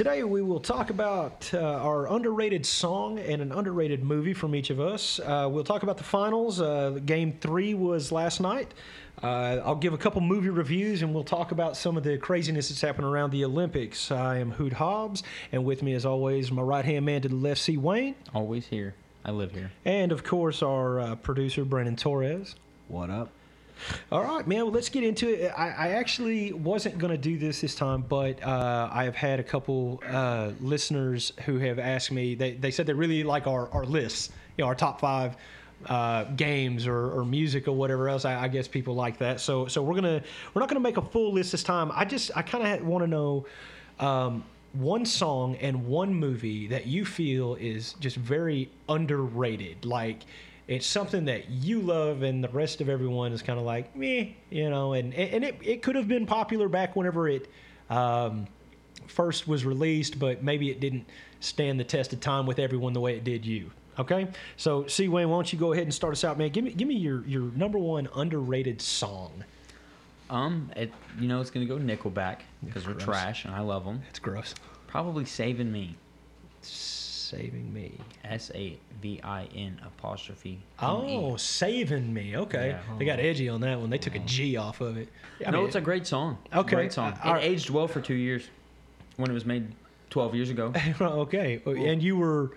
[0.00, 4.70] Today we will talk about uh, our underrated song and an underrated movie from each
[4.70, 5.20] of us.
[5.20, 6.58] Uh, we'll talk about the finals.
[6.58, 8.72] Uh, game three was last night.
[9.22, 12.70] Uh, I'll give a couple movie reviews and we'll talk about some of the craziness
[12.70, 14.10] that's happened around the Olympics.
[14.10, 17.36] I am Hoot Hobbs, and with me, as always, my right hand man to the
[17.36, 17.76] left, C.
[17.76, 18.94] Wayne, Always here.
[19.22, 19.70] I live here.
[19.84, 22.56] and of course, our uh, producer, Brandon Torres.
[22.88, 23.32] What up?
[24.12, 24.64] All right, man.
[24.64, 25.52] Well, let's get into it.
[25.56, 29.40] I, I actually wasn't going to do this this time, but uh, I have had
[29.40, 32.34] a couple uh, listeners who have asked me.
[32.34, 35.36] They, they said they really like our, our lists, you know, our top five
[35.86, 38.24] uh, games or, or music or whatever else.
[38.24, 39.40] I, I guess people like that.
[39.40, 40.22] So so we're gonna
[40.52, 41.90] we're not gonna make a full list this time.
[41.94, 43.46] I just I kind of want to know.
[43.98, 49.84] Um, one song and one movie that you feel is just very underrated.
[49.84, 50.20] Like
[50.70, 54.36] it's something that you love and the rest of everyone is kind of like me,
[54.50, 54.92] you know.
[54.92, 57.50] And and it, it could have been popular back whenever it
[57.90, 58.46] um,
[59.08, 61.06] first was released, but maybe it didn't
[61.40, 63.72] stand the test of time with everyone the way it did you.
[63.98, 66.50] Okay, so C Wayne, why don't you go ahead and start us out, man?
[66.50, 69.42] Give me give me your your number one underrated song.
[70.30, 74.02] Um, it you know it's gonna go Nickelback because they're trash and I love them.
[74.08, 74.54] It's gross.
[74.86, 75.96] Probably Saving Me.
[77.30, 77.92] Saving me.
[78.24, 80.58] S A V I N apostrophe.
[80.80, 82.36] Oh, saving me.
[82.36, 82.80] Okay, Yeah.
[82.98, 83.88] they got edgy on that one.
[83.88, 85.08] They took a G off of it.
[85.46, 86.38] I no, mean, it's a great song.
[86.52, 87.12] Okay, great song.
[87.24, 88.48] uh, It aged well for two years
[89.16, 89.72] when it was made
[90.10, 90.72] twelve years ago.
[91.00, 91.62] okay.
[91.64, 92.56] And you were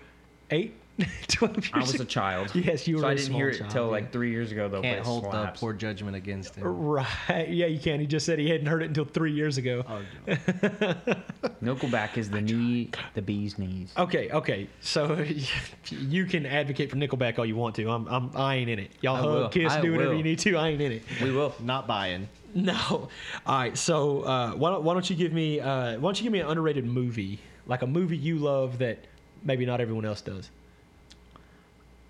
[0.50, 0.74] eight,
[1.28, 2.54] 12 years I was a child.
[2.54, 3.90] Yes, you were So I I didn't hear it child, till yeah.
[3.90, 4.80] like three years ago though.
[4.80, 6.64] Can't but it hold the poor judgment against him.
[6.64, 7.48] Right.
[7.48, 8.00] Yeah, you can't.
[8.00, 9.84] He just said he hadn't heard it until three years ago.
[9.88, 10.34] Oh, no.
[11.74, 13.92] Nickelback is the knee, the bee's knees.
[13.96, 14.68] Okay, okay.
[14.80, 15.26] So
[15.88, 17.90] you can advocate for Nickelback all you want to.
[17.90, 18.92] I'm, I'm I ain't in it.
[19.00, 19.48] Y'all I hug, will.
[19.48, 20.18] kiss, I do whatever will.
[20.18, 20.56] you need to.
[20.56, 21.02] I ain't in it.
[21.20, 21.54] We will.
[21.60, 22.28] Not buying.
[22.54, 23.08] No.
[23.46, 23.76] All right.
[23.76, 26.40] So uh, why don't why don't you give me uh, why don't you give me
[26.40, 28.98] an underrated movie like a movie you love that
[29.42, 30.50] maybe not everyone else does.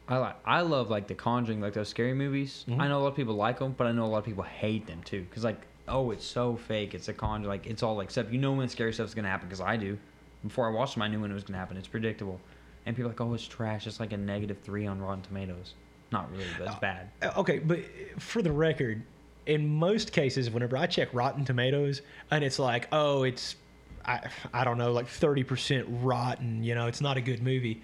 [0.08, 0.36] I like.
[0.44, 2.64] I love like the Conjuring, like those scary movies.
[2.68, 2.80] Mhm.
[2.80, 4.44] I know a lot of people like them, but I know a lot of people
[4.44, 5.26] hate them too.
[5.34, 6.94] Cause like, oh, it's so fake.
[6.94, 7.48] It's a Conjuring.
[7.48, 9.48] Like it's all like, except you know when scary stuff's gonna happen.
[9.48, 9.96] Cause I do.
[10.42, 11.76] Before I watched them, I knew when it was gonna happen.
[11.78, 12.38] It's predictable.
[12.86, 13.86] And people are like, oh, it's trash.
[13.86, 15.72] It's like a negative three on Rotten Tomatoes.
[16.12, 17.08] Not really, but it's bad.
[17.22, 17.80] Uh, Okay, but
[18.18, 19.02] for the record,
[19.46, 23.56] in most cases, whenever I check Rotten Tomatoes and it's like, oh, it's,
[24.04, 24.20] I,
[24.52, 27.82] I don't know, like 30% rotten, you know, it's not a good movie.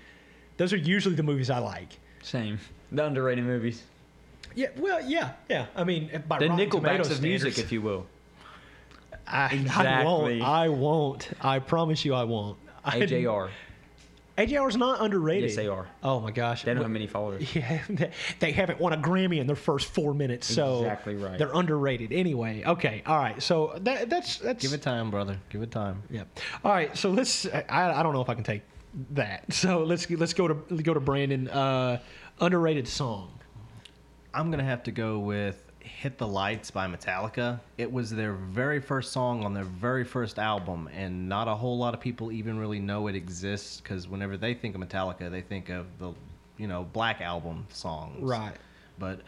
[0.59, 1.99] Those are usually the movies I like.
[2.23, 2.59] Same.
[2.93, 3.83] The underrated movies.
[4.55, 5.67] Yeah, well, yeah, yeah.
[5.77, 8.07] I mean, by The Rotten Nickelbacks Tomatoes of music, if you will.
[9.27, 10.43] I, I won't.
[10.43, 11.31] I won't.
[11.41, 12.59] I promise you, I won't.
[12.85, 13.49] I- AJR.
[14.69, 15.51] is not underrated.
[15.51, 15.87] Yes, they are.
[16.03, 16.65] Oh my gosh.
[16.65, 17.45] They don't have many followers.
[17.55, 18.11] Yeah, they-
[18.41, 21.39] they haven't won a Grammy in their first four minutes, so Exactly right.
[21.39, 22.65] They're underrated anyway.
[22.65, 23.41] Okay, all right.
[23.43, 25.37] So that, that's that's Give it time, brother.
[25.51, 26.03] Give it time.
[26.11, 26.25] Yeah.
[26.65, 26.97] All right.
[26.97, 27.47] So let's.
[27.47, 27.65] I,
[28.01, 28.63] I don't know if I can take
[29.13, 29.45] that.
[29.53, 31.49] So let's let's go to let's go to Brandon.
[31.49, 32.01] Uh,
[32.41, 33.33] underrated song.
[34.33, 37.61] I'm gonna have to go with "Hit the Lights" by Metallica.
[37.79, 41.79] It was their very first song on their very first album, and not a whole
[41.79, 45.43] lot of people even really know it exists because whenever they think of Metallica, they
[45.43, 46.13] think of the,
[46.57, 48.23] you know, Black Album songs.
[48.23, 48.57] Right.
[48.99, 49.21] But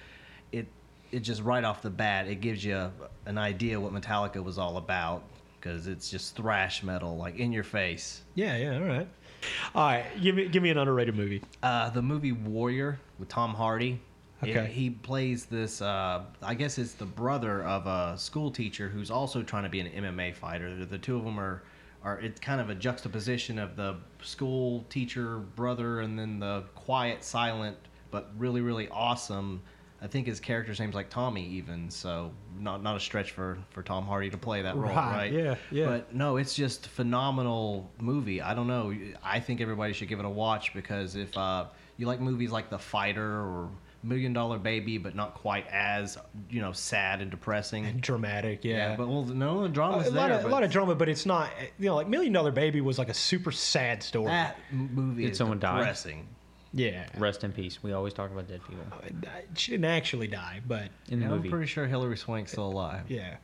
[0.52, 0.66] it
[1.10, 2.90] it just right off the bat it gives you
[3.26, 5.24] an idea what Metallica was all about
[5.60, 8.22] because it's just thrash metal, like in your face.
[8.34, 8.56] Yeah.
[8.56, 8.74] Yeah.
[8.76, 9.08] All right.
[9.75, 10.04] All right.
[10.20, 11.42] Give me give me an underrated movie.
[11.62, 14.00] Uh, the movie Warrior with Tom Hardy.
[14.42, 14.53] Okay.
[14.53, 15.80] It- he plays this.
[15.80, 19.81] Uh, I guess it's the brother of a school teacher who's also trying to be
[19.81, 20.75] an MMA fighter.
[20.75, 21.62] The, the two of them are,
[22.02, 22.19] are.
[22.20, 27.76] It's kind of a juxtaposition of the school teacher brother and then the quiet, silent,
[28.10, 29.62] but really, really awesome.
[30.02, 32.32] I think his character's name's like Tommy, even so.
[32.58, 35.32] Not not a stretch for for Tom Hardy to play that role, Right, right?
[35.32, 35.86] yeah, yeah.
[35.86, 38.42] But no, it's just phenomenal movie.
[38.42, 38.92] I don't know.
[39.22, 41.66] I think everybody should give it a watch because if uh,
[41.96, 43.69] you like movies like The Fighter or
[44.02, 46.19] Million Dollar Baby, but not quite as
[46.50, 47.87] you know sad and depressing.
[47.87, 48.64] And dramatic.
[48.64, 48.96] Yeah.
[48.96, 50.38] but well, no, the drama's a lot, there.
[50.40, 51.50] of, a lot of drama, but it's not.
[51.78, 54.26] You know, like Million Dollar Baby was like a super sad story.
[54.26, 55.78] that movie Did is someone die?
[55.78, 56.26] depressing.
[56.74, 57.04] Yeah.
[57.19, 57.82] Rest in peace.
[57.82, 61.26] We always talk about dead people oh, uh, She didn't actually die, but in the
[61.26, 61.50] Yeah, I'm movie.
[61.50, 63.02] pretty sure Hilary Swank's still alive.
[63.10, 63.36] yeah.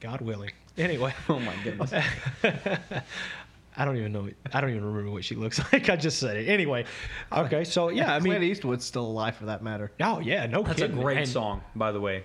[0.00, 0.50] God willing.
[0.76, 1.12] Anyway.
[1.28, 1.92] Oh my goodness.
[3.76, 4.28] I don't even know.
[4.52, 5.88] I don't even remember what she looks like.
[5.88, 6.48] I just said it.
[6.48, 6.84] Anyway.
[7.32, 7.62] Okay.
[7.64, 8.50] So yeah, I Clint mean.
[8.50, 9.92] Eastwood's still alive for that matter.
[10.00, 10.46] Oh yeah.
[10.46, 11.00] No That's a kidding.
[11.00, 12.24] great And- song, by the way.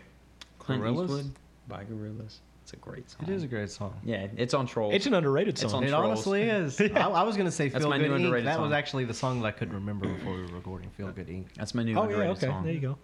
[0.59, 1.03] Clint Gorillaz?
[1.03, 1.31] Eastwood
[1.67, 2.37] by Gorillaz.
[2.63, 3.19] It's a great song.
[3.23, 3.93] It is a great song.
[4.05, 4.93] Yeah, it's on Trolls.
[4.95, 5.73] It's an underrated It's song.
[5.73, 6.05] on It Trolls.
[6.05, 6.79] honestly is.
[6.79, 9.03] I, I was gonna say That's "Feel my Good new Ink." underrated That was actually
[9.03, 10.89] the song that I couldn't remember before we were recording.
[10.91, 12.47] "Feel Good Inc." That's my new Oh yeah, okay.
[12.47, 12.63] song.
[12.63, 12.97] There you go.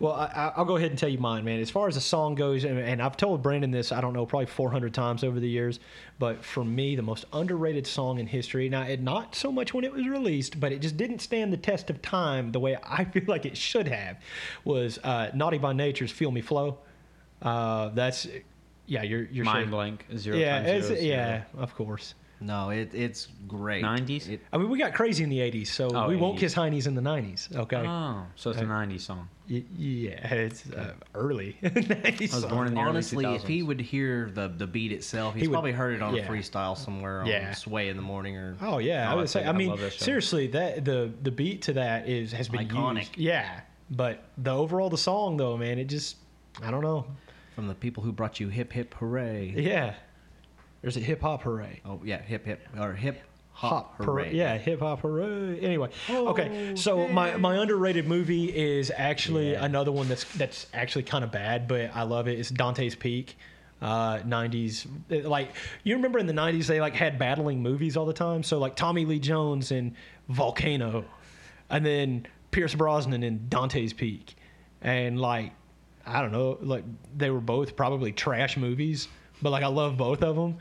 [0.00, 1.60] Well, I, I- I'll go ahead and tell you mine, man.
[1.60, 4.26] As far as the song goes, and, and I've told Brandon this, I don't know,
[4.26, 5.78] probably 400 times over the years,
[6.18, 8.68] but for me, the most underrated song in history.
[8.68, 11.56] Now, it not so much when it was released, but it just didn't stand the
[11.58, 14.16] test of time the way I feel like it should have.
[14.64, 16.78] Was uh, Naughty by Nature's "Feel Me Flow."
[17.40, 18.26] Uh, that's
[18.86, 19.70] yeah, you're you're Mind shaking.
[19.70, 20.06] blank.
[20.16, 21.62] Zero Yeah, times it's, zero yeah, zero.
[21.62, 22.14] of course.
[22.38, 23.82] No, it, it's great.
[23.82, 24.28] 90s?
[24.28, 26.40] It, I mean, we got crazy in the 80s, so Oh, we won't 80s.
[26.40, 27.78] kiss heinies in the 90s, okay?
[27.86, 29.30] Oh, so it's a '90s song.
[29.48, 32.32] Y- yeah, it's uh, early 90s.
[32.32, 32.88] I was born in the early.
[32.90, 35.94] honestly, early if he would hear the the beat itself, he's He would- probably heard
[35.94, 36.24] it on yeah.
[36.24, 37.52] a freestyle somewhere on Yeah.
[37.54, 38.56] Sway in the morning or.
[38.60, 39.42] Oh yeah, Oh, I would say.
[39.42, 42.98] I I mean, love seriously, that the the beat to that is has been Iconic.
[42.98, 43.16] used.
[43.16, 43.60] Yeah,
[43.90, 46.16] but the overall the song though, man, it just
[46.62, 47.06] I don't know.
[47.56, 49.52] From the people who brought you hip hip hooray.
[49.56, 49.94] Yeah,
[50.82, 51.80] there's a hip hop hooray.
[51.84, 53.18] Oh yeah, hip hip or hip
[53.52, 54.24] hop, Hop hooray.
[54.26, 54.34] hooray.
[54.36, 55.58] Yeah, hip hop hooray.
[55.60, 56.74] Anyway, okay.
[56.76, 59.64] So my, my underrated movie is actually Yeah.
[59.64, 62.38] another one that's that's actually kind of bad, but I love it.
[62.38, 63.36] It's Dante's Peak.
[63.82, 64.86] Uh, 90s
[65.26, 65.50] like
[65.84, 68.74] you remember in the 90s they like had battling movies all the time so like
[68.74, 69.94] tommy lee jones in
[70.30, 71.04] volcano
[71.68, 74.34] and then pierce brosnan in dante's peak
[74.80, 75.52] and like
[76.06, 76.84] i don't know like
[77.16, 79.08] they were both probably trash movies
[79.42, 80.56] but like i love both of them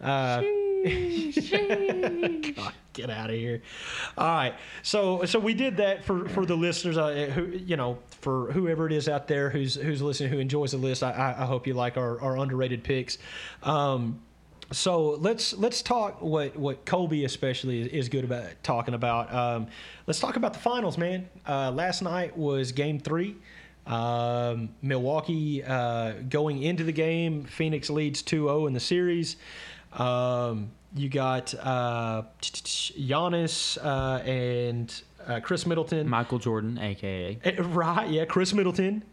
[0.00, 0.42] uh,
[0.86, 3.62] God, get out of here!
[4.18, 7.98] All right, so so we did that for for the listeners, uh, who you know,
[8.20, 11.02] for whoever it is out there who's who's listening, who enjoys the list.
[11.02, 13.18] I, I, hope you like our, our underrated picks.
[13.62, 14.20] Um,
[14.70, 19.32] so let's let's talk what what Colby especially is, is good about talking about.
[19.32, 19.68] Um,
[20.06, 21.28] let's talk about the finals, man.
[21.48, 23.36] Uh, last night was Game Three.
[23.86, 29.36] Um, Milwaukee uh, going into the game, Phoenix leads 2-0 in the series.
[29.92, 36.08] Um, you got uh, Giannis uh, and uh, Khris Middleton.
[36.08, 37.38] Michael Jordan, aka.
[37.44, 39.04] Eh, Right, yeah, Khris Middleton.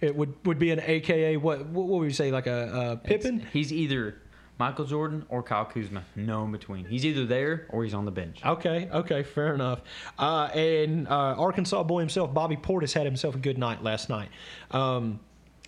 [0.00, 3.46] It would would be an AKA what what would we say like a, a Pippin?
[3.52, 4.16] He's either
[4.60, 6.04] Michael Jordan or Kyle Kuzma.
[6.14, 6.84] No in between.
[6.84, 8.44] He's either there or he's on the bench.
[8.44, 9.80] Okay, okay, fair enough.
[10.18, 14.28] Uh, and uh, Arkansas boy himself, Bobby Portis, had himself a good night last night.
[14.70, 15.20] Um,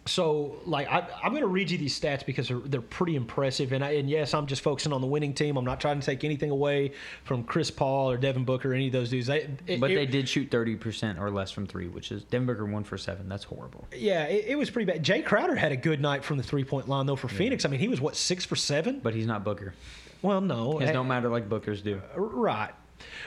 [0.05, 3.73] so, like, I, I'm going to read you these stats because they're, they're pretty impressive.
[3.73, 5.57] And, I, and yes, I'm just focusing on the winning team.
[5.57, 6.93] I'm not trying to take anything away
[7.25, 9.29] from Chris Paul or Devin Booker or any of those dudes.
[9.29, 12.55] They, it- But it- they did shoot 30% or less from three, which is Denver
[12.55, 13.29] Booker one for seven.
[13.29, 13.87] That's horrible.
[13.97, 15.05] Yeah, it, it was pretty bad.
[15.05, 17.65] Jae Crowder had a good night from the three point line, though, for Phoenix.
[17.65, 18.99] I mean, he was, what, six for seven?
[19.01, 19.73] But he's not Booker.
[20.21, 20.79] Well, no.
[20.81, 22.01] Eh, don't matter like Booker's do.
[22.17, 22.71] Right.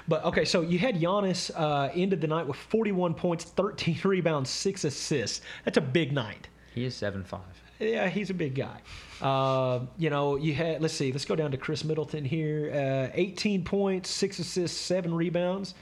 [0.07, 4.49] But okay, so you had Giannis uh, ended the night with 41 points, 13 rebounds,
[4.49, 5.41] six assists.
[5.63, 6.47] That's a big night.
[6.75, 7.41] He is seven five.
[7.79, 8.81] Yeah, he's a big guy.
[9.21, 12.71] Uh, you know, you had, let's see, let's go down to Khris Middleton here.
[12.73, 15.73] Uh, 18 points, six assists, seven rebounds.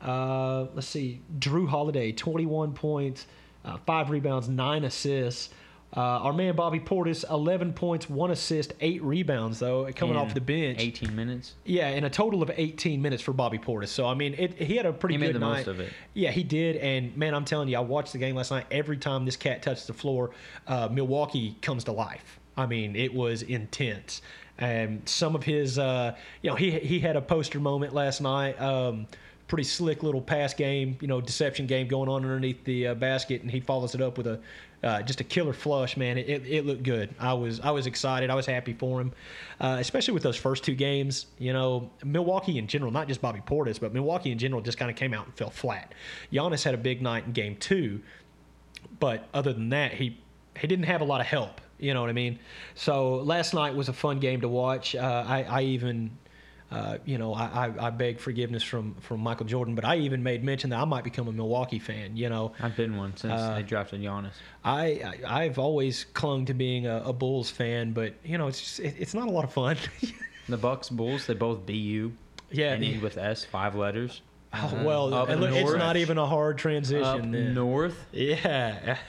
[0.00, 3.26] Uh, let's see, Jrue Holiday, 21 points,
[3.64, 5.50] uh, five rebounds, nine assists.
[5.96, 10.40] Uh, our man Bobby Portis, 11 points, one assist, eight rebounds, though, coming off the
[10.40, 10.78] bench.
[10.80, 11.54] 18 minutes.
[11.64, 13.88] Yeah, in a total of 18 minutes for Bobby Portis.
[13.88, 15.58] So I mean, it, he had a pretty He good made the night.
[15.58, 15.92] most of it.
[16.14, 16.76] Yeah, he did.
[16.76, 18.66] And man, I'm telling you, I watched the game last night.
[18.72, 20.32] Every time this cat touched the floor,
[20.66, 22.40] uh, Milwaukee comes to life.
[22.56, 24.20] I mean, it was intense.
[24.58, 28.60] And some of his, uh, you know, he he had a poster moment last night.
[28.60, 29.06] Um,
[29.48, 33.42] pretty slick little pass game, you know, deception game going on underneath the uh, basket,
[33.42, 34.40] and he follows it up with a
[34.82, 35.96] uh, just a killer flush.
[35.96, 37.14] Man, it, it, it looked good.
[37.18, 38.30] I was I was excited.
[38.30, 39.12] I was happy for him,
[39.60, 41.26] uh, especially with those first two games.
[41.38, 44.90] You know, Milwaukee in general, not just Bobby Portis, but Milwaukee in general just kind
[44.90, 45.94] of came out and fell flat.
[46.32, 48.00] Giannis had a big night in game two,
[49.00, 50.18] but other than that, he
[50.58, 51.60] he didn't have a lot of help.
[51.78, 52.38] You know what I mean?
[52.74, 54.94] So last night was a fun game to watch.
[54.94, 56.16] Uh, I, I even,
[56.74, 60.22] uh, you know, I, I, I beg forgiveness from from Michael Jordan, but I even
[60.22, 62.16] made mention that I might become a Milwaukee fan.
[62.16, 64.32] You know, I've been one since Uh, they drafted Giannis.
[64.64, 68.60] I, I I've always clung to being a, a Bulls fan, but you know, it's
[68.60, 69.76] just, it, it's not a lot of fun.
[70.46, 72.12] The Bucks, Bulls, they both BU.
[72.50, 72.74] yeah.
[72.74, 74.20] and end with S, five letters.
[74.52, 77.30] oh, well, Up it- it's not even a hard Up transition.
[77.32, 77.54] then.
[77.54, 77.96] north.
[78.12, 78.98] Yeah.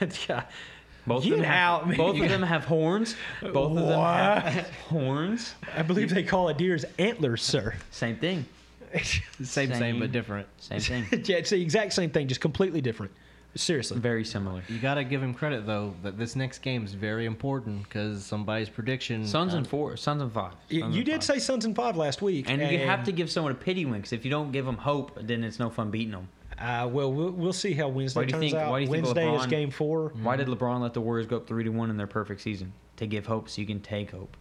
[1.06, 1.12] yeah.
[1.14, 1.96] Both Get of them out, have, man.
[1.96, 3.16] Both of them have horns.
[3.40, 5.54] Both of them have horns.
[5.76, 7.74] I believe they call a deer's antlers, sir.
[7.90, 8.44] Same thing.
[8.94, 9.98] Same, same, Same.
[10.00, 10.46] but different.
[10.58, 11.06] Same thing.
[11.24, 13.12] yeah, it's the exact same thing, just completely different.
[13.54, 13.98] Seriously.
[13.98, 14.62] Very similar.
[14.68, 18.24] You got to give him credit though that this next game is very important because
[18.24, 19.26] somebody's prediction.
[19.26, 19.96] Suns uh, and four.
[19.96, 20.52] Suns and five.
[20.68, 21.24] You, Suns you and did five.
[21.24, 23.94] say Suns and five last week, And, you have to give someone a pity win
[23.94, 26.28] because if you don't give them hope, then it's no fun beating them.
[26.58, 28.70] Uh, well, we'll we'll see how Wednesday Why do you turns think- out.
[28.70, 30.12] why do you think Wednesday is game four.
[30.22, 32.72] Why did LeBron let the Warriors go up three to one in their perfect season
[32.96, 34.36] to give hope so you can take hope?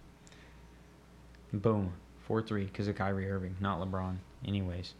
[1.53, 1.93] Boom,
[2.25, 4.15] four three because of Kyrie Irving, not LeBron.
[4.47, 4.93] Anyways,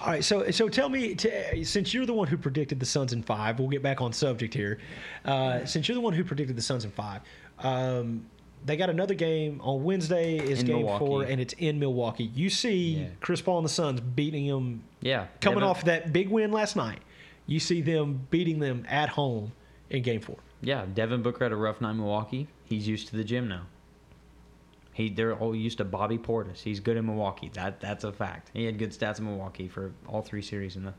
[0.00, 3.12] All right, so so tell me, t- since you're the one who predicted the Suns
[3.12, 4.78] in five, we'll get back on subject here.
[5.24, 7.20] Uh, since you're the one who predicted the Suns in five,
[7.60, 8.26] um,
[8.64, 10.36] they got another game on Wednesday.
[10.38, 11.04] Is In game Milwaukee.
[11.04, 12.30] four, and it's in Milwaukee.
[12.34, 13.06] You see Yeah.
[13.20, 17.00] Chris Paul and the Suns beating them, yeah, coming off that big win last night.
[17.46, 19.52] You see them beating them at home
[19.90, 20.38] in game four.
[20.62, 22.48] Yeah, Devin Booker had a rough night in Milwaukee.
[22.64, 23.66] He's used to the gym now.
[24.92, 26.58] He they're all used to Bobby Portis.
[26.60, 27.50] He's good in Milwaukee.
[27.52, 28.50] That that's a fact.
[28.54, 30.94] He had good stats in Milwaukee for all three series in the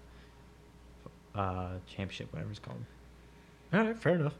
[1.39, 2.83] uh, championship, whatever it's called.
[3.73, 4.35] All right, fair enough.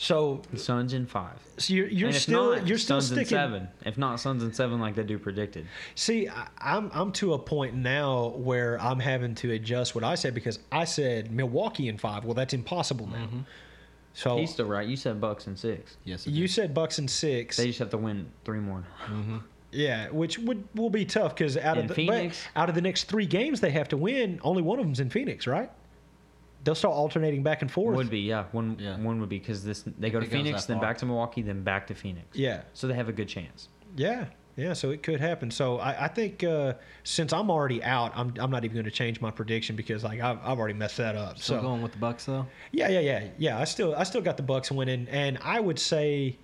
[0.00, 1.34] So, The Suns in five.
[1.56, 3.22] so you're, you're still not, you're still Suns sticking.
[3.22, 3.68] in seven.
[3.84, 5.66] If not Suns in seven, like they do predicted.
[5.96, 10.14] See, I, I'm I'm to a point now where I'm having to adjust what I
[10.14, 12.24] said because I said Milwaukee in five.
[12.24, 13.24] Well, that's impossible now.
[13.26, 13.40] Mm-hmm.
[14.14, 14.86] So He's still right.
[14.86, 15.96] You said Bucks in six.
[16.04, 16.26] Yes.
[16.28, 16.54] you is.
[16.54, 17.56] said Bucks in six.
[17.56, 18.84] They just have to win three more.
[19.06, 19.38] Mm-hmm.
[19.72, 22.40] yeah, which would will be tough because out In of the Phoenix?
[22.54, 25.10] out of the next three games they have to win, only one of them's in
[25.10, 25.70] Phoenix, right?
[26.68, 27.96] They'll start alternating back and forth.
[27.96, 28.44] Would be yeah.
[28.52, 28.98] One Yeah.
[28.98, 30.90] one would be because this they go to It goes Phoenix, that then far.
[30.90, 32.26] back to Milwaukee, then back to Phoenix.
[32.36, 33.70] Yeah, So they have a good chance.
[33.96, 34.74] yeah, yeah.
[34.74, 35.50] So it could happen.
[35.50, 38.90] So I, I think uh, since I'm already out, I'm, I'm not even going to
[38.90, 41.38] change my prediction because like I've, I've already messed that up.
[41.38, 42.44] Still so going with the Bucks though.
[42.70, 43.58] Yeah, yeah, yeah, yeah.
[43.58, 46.36] I still, I still got the Bucks winning, and I would say,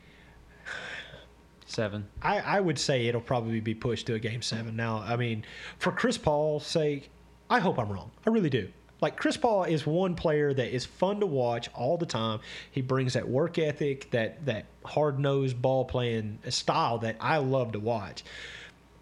[1.67, 2.07] Seven.
[2.23, 4.77] I, I would say it'll probably be pushed to a game seven.
[4.77, 5.45] Now, I mean,
[5.79, 7.11] for Chris Paul's sake,
[7.51, 8.11] I hope I'm wrong.
[8.27, 8.69] I really do.
[9.05, 12.41] Like Chris Paul is one player that is fun to watch all the time.
[12.71, 17.73] He brings that work ethic, that that hard nosed ball playing style that I love
[17.73, 18.25] to watch,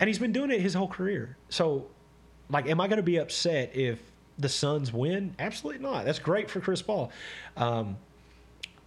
[0.01, 1.37] and he's been doing it his whole career.
[1.51, 1.87] So,
[2.51, 4.01] like, am I going to be upset if
[4.41, 5.37] the Suns win?
[5.39, 6.05] Absolutely not.
[6.05, 7.13] That's great for Chris Paul.
[7.57, 7.97] Um,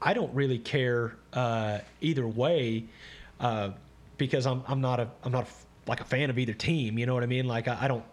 [0.01, 2.87] I don't really care uh, either way
[3.39, 3.69] uh,
[4.17, 6.99] because I'm I'm not a I'm not a like a fan of either team.
[6.99, 7.47] You know what I mean?
[7.47, 8.03] Like I, I don't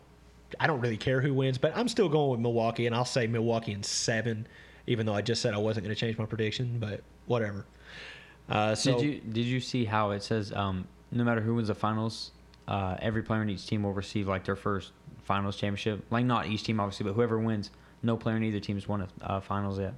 [0.60, 3.26] I don't really care who wins, but I'm still going with Milwaukee, and I'll say
[3.26, 4.46] Milwaukee in seven,
[4.86, 6.78] even though I just said I wasn't going to change my prediction.
[6.78, 7.66] But whatever.
[8.48, 11.68] Uh, so did you did you see how it says um, no matter who wins
[11.68, 12.32] the finals,
[12.68, 14.92] uh, every player in each team will receive like their first
[15.22, 16.04] finals championship.
[16.10, 17.70] Like not each team obviously, but whoever wins,
[18.02, 19.94] no player in either team has won a uh, finals yet.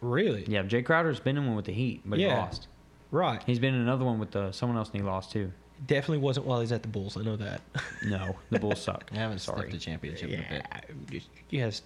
[0.00, 2.68] really Yeah, Jae Crowder's been in one with the Heat, but he lost.
[3.10, 3.42] right?
[3.44, 5.52] He's been in another one with the someone else and he lost too.
[5.86, 7.16] Definitely wasn't while he's at the Bulls.
[7.16, 7.60] I know that.
[8.04, 9.08] No, the Bulls suck.
[9.12, 9.62] I haven't Sorry.
[9.62, 10.62] sniffed a championship in a
[11.08, 11.22] bit.
[11.50, 11.82] yes,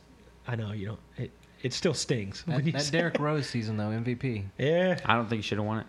[0.48, 0.98] I know you don't.
[1.18, 1.30] It
[1.62, 4.44] it still stings That, when you that Derrick Rose season though, MVP.
[4.58, 4.98] Yeah.
[5.04, 5.86] I don't think he should have won it.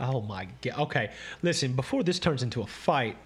[0.00, 0.78] Oh my god.
[0.80, 1.10] Okay,
[1.42, 1.72] listen.
[1.74, 3.16] Before this turns into a fight,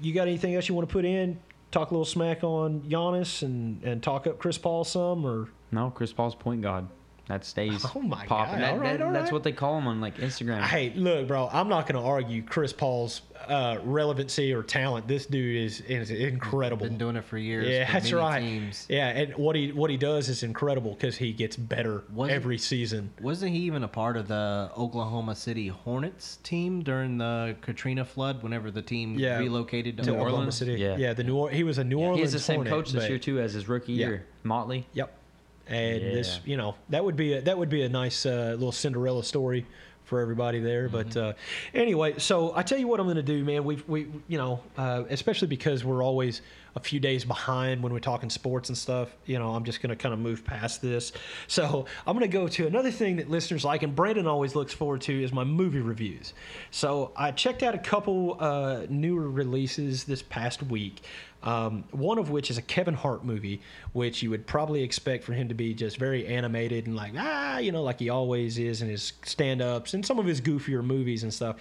[0.00, 1.38] you got anything else you want to put in?
[1.70, 5.90] Talk a little smack on Giannis and and talk up Chris Paul some, or No,
[5.90, 6.86] Chris Paul's point guard.
[7.26, 8.60] That stays Oh my popping.
[8.60, 9.32] God, That- all right, that- all That's right.
[9.32, 10.60] what they call him on like Instagram.
[10.62, 11.48] hey, look, bro.
[11.52, 15.06] I'm not going to argue Chris Paul's uh, relevancy or talent.
[15.08, 16.84] This dude is is incredible.
[16.84, 17.66] He's been doing it for years.
[17.68, 18.40] yeah, for that's right.
[18.40, 18.86] Teams.
[18.90, 22.34] Yeah, and what he what he does is incredible because he gets better Was it-
[22.34, 23.10] every season.
[23.20, 28.42] Wasn't he even a part of the Oklahoma City Hornets team during the Katrina flood?
[28.42, 29.38] Whenever the team Yeah.
[29.38, 30.74] relocated to, To New Oklahoma City.
[30.74, 30.96] Yeah.
[30.98, 31.12] yeah.
[31.14, 32.16] The New or- he was a New Orleans.
[32.18, 34.06] he has the same Hornet, coach this but- year too as his rookie Yeah.
[34.08, 34.86] year, Motley.
[34.92, 35.18] Yep.
[35.66, 38.72] And this, you know, that would be a, that would be a nice uh, little
[38.72, 39.66] Cinderella story
[40.04, 40.88] for everybody there.
[40.88, 41.32] But uh,
[41.72, 43.64] anyway, so I tell you what I'm going to do, man.
[43.64, 46.42] We've we you know, uh, especially because we're always
[46.76, 49.14] a few days behind when we're talking sports and stuff.
[49.26, 51.12] You know, I'm just going to kind of move past this.
[51.46, 54.72] So I'm going to go to another thing that listeners like, and Brandon always looks
[54.72, 56.34] forward to is my movie reviews.
[56.70, 61.02] So I checked out a couple uh, newer releases this past week.
[61.44, 63.60] Um, one of which is a Kevin Hart movie,
[63.92, 67.58] which you would probably expect for him to be just very animated and like ah,
[67.58, 71.22] you know, like he always is in his stand-ups and some of his goofier movies
[71.22, 71.56] and stuff.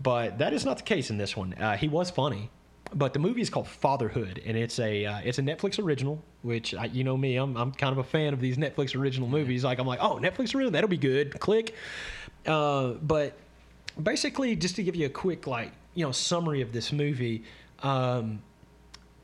[0.00, 1.54] But that is not the case in this one.
[1.54, 2.48] Uh, he was funny,
[2.94, 6.22] but the movie is called Fatherhood, and it's a uh, it's a Netflix original.
[6.42, 9.28] Which I, you know me, I'm I'm kind of a fan of these Netflix original
[9.28, 9.64] movies.
[9.64, 11.38] Like I'm like, oh, Netflix original, that'll be good.
[11.40, 11.74] Click.
[12.46, 13.36] Uh, but
[14.02, 17.44] basically, just to give you a quick like you know summary of this movie.
[17.82, 18.42] Um,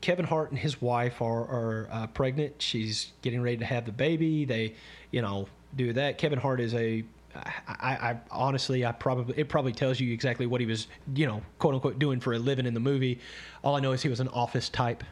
[0.01, 2.61] Kevin Hart and his wife are, are uh, pregnant.
[2.61, 4.45] She's getting ready to have the baby.
[4.45, 4.75] They,
[5.09, 6.19] you know, do that.
[6.19, 7.03] Kevin Hart is a.
[7.35, 11.41] I, I, honestly, I probably it probably tells you exactly what he was, you know,
[11.59, 13.19] quote unquote, doing for a living in the movie.
[13.63, 15.03] All I know is he was an office type.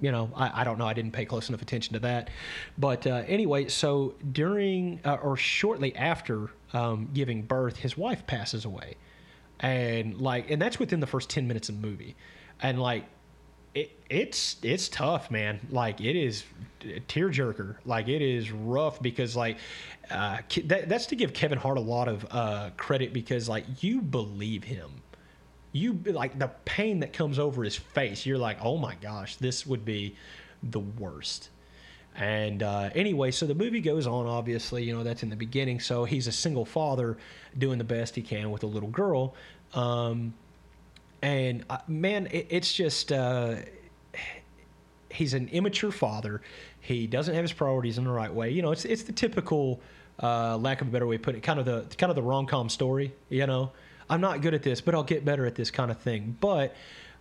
[0.00, 0.86] You know, I, I don't know.
[0.86, 2.28] I didn't pay close enough attention to that.
[2.76, 8.66] But uh, anyway, so during uh, or shortly after um, giving birth, his wife passes
[8.66, 8.96] away,
[9.60, 12.14] and like, and that's within the first ten minutes of the movie,
[12.60, 13.04] and like
[13.76, 15.60] it, it's it's tough, man.
[15.70, 16.44] Like it is
[16.82, 17.76] a tearjerker.
[17.84, 19.58] Like it is rough because like
[20.10, 24.00] uh, that, that's to give Kevin Hart a lot of uh, credit because like you
[24.00, 24.90] believe him.
[25.72, 28.24] You like the pain that comes over his face.
[28.24, 30.16] You're like, oh my gosh, this would be
[30.62, 31.50] the worst.
[32.14, 34.26] And uh, anyway, so the movie goes on.
[34.26, 35.80] Obviously, you know that's in the beginning.
[35.80, 37.18] So he's a single father
[37.58, 39.34] doing the best he can with a little girl.
[39.74, 40.32] Um,
[41.26, 43.56] and uh, man, it, it's just uh,
[45.10, 46.40] he's an immature father.
[46.80, 48.50] He doesn't have his priorities in the right way.
[48.50, 49.80] You know, it's it's the typical,
[50.22, 52.22] uh, lack of a better way to put it, kind of the kind of the
[52.22, 53.12] rom com story.
[53.28, 53.72] You know,
[54.08, 56.36] I'm not good at this, but I'll get better at this kind of thing.
[56.40, 56.76] But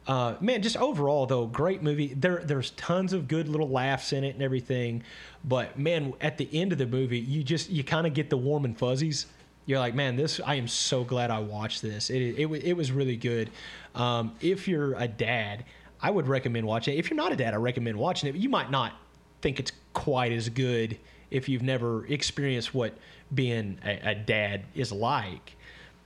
[0.07, 2.13] uh, man, just overall though, great movie.
[2.13, 5.01] There there's tons of good little laughs in it and everything.
[5.43, 8.37] But man, at the end of the movie, you just you kind of get the
[8.37, 9.25] warm and fuzzies.
[9.65, 10.39] You're like, man, this.
[10.45, 12.09] I am so glad I watched this.
[12.09, 13.49] It it, it was really good.
[13.95, 15.65] Um, if you're a dad,
[16.01, 16.97] I would recommend watching it.
[16.97, 18.35] If you're not a dad, I recommend watching it.
[18.35, 18.93] You might not
[19.41, 20.97] think it's quite as good
[21.31, 22.93] if you've never experienced what
[23.33, 25.55] being a, a dad is like.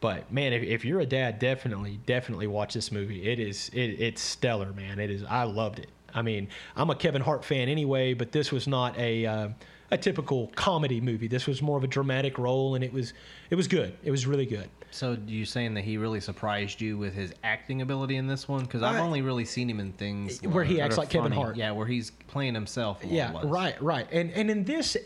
[0.01, 3.29] But man, if, if you're a dad, definitely, definitely watch this movie.
[3.29, 4.99] It is, it, it's stellar, man.
[4.99, 5.23] It is.
[5.23, 5.89] I loved it.
[6.13, 9.49] I mean, I'm a Kevin Hart fan anyway, but this was not a uh,
[9.91, 11.27] a typical comedy movie.
[11.27, 13.13] This was more of a dramatic role, and it was
[13.49, 13.97] it was good.
[14.03, 14.69] It was really good.
[14.91, 18.61] So you saying that he really surprised you with his acting ability in this one?
[18.61, 21.31] Because I've only really seen him in things Where he acts like Kevin.
[21.31, 21.55] Hart.
[21.55, 22.99] yeah, where he's playing himself.
[23.03, 23.45] Yeah, less.
[23.45, 24.07] right, right.
[24.11, 24.97] And and in this,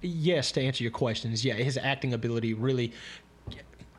[0.00, 2.92] yes, to answer your questions, yeah, his acting ability really.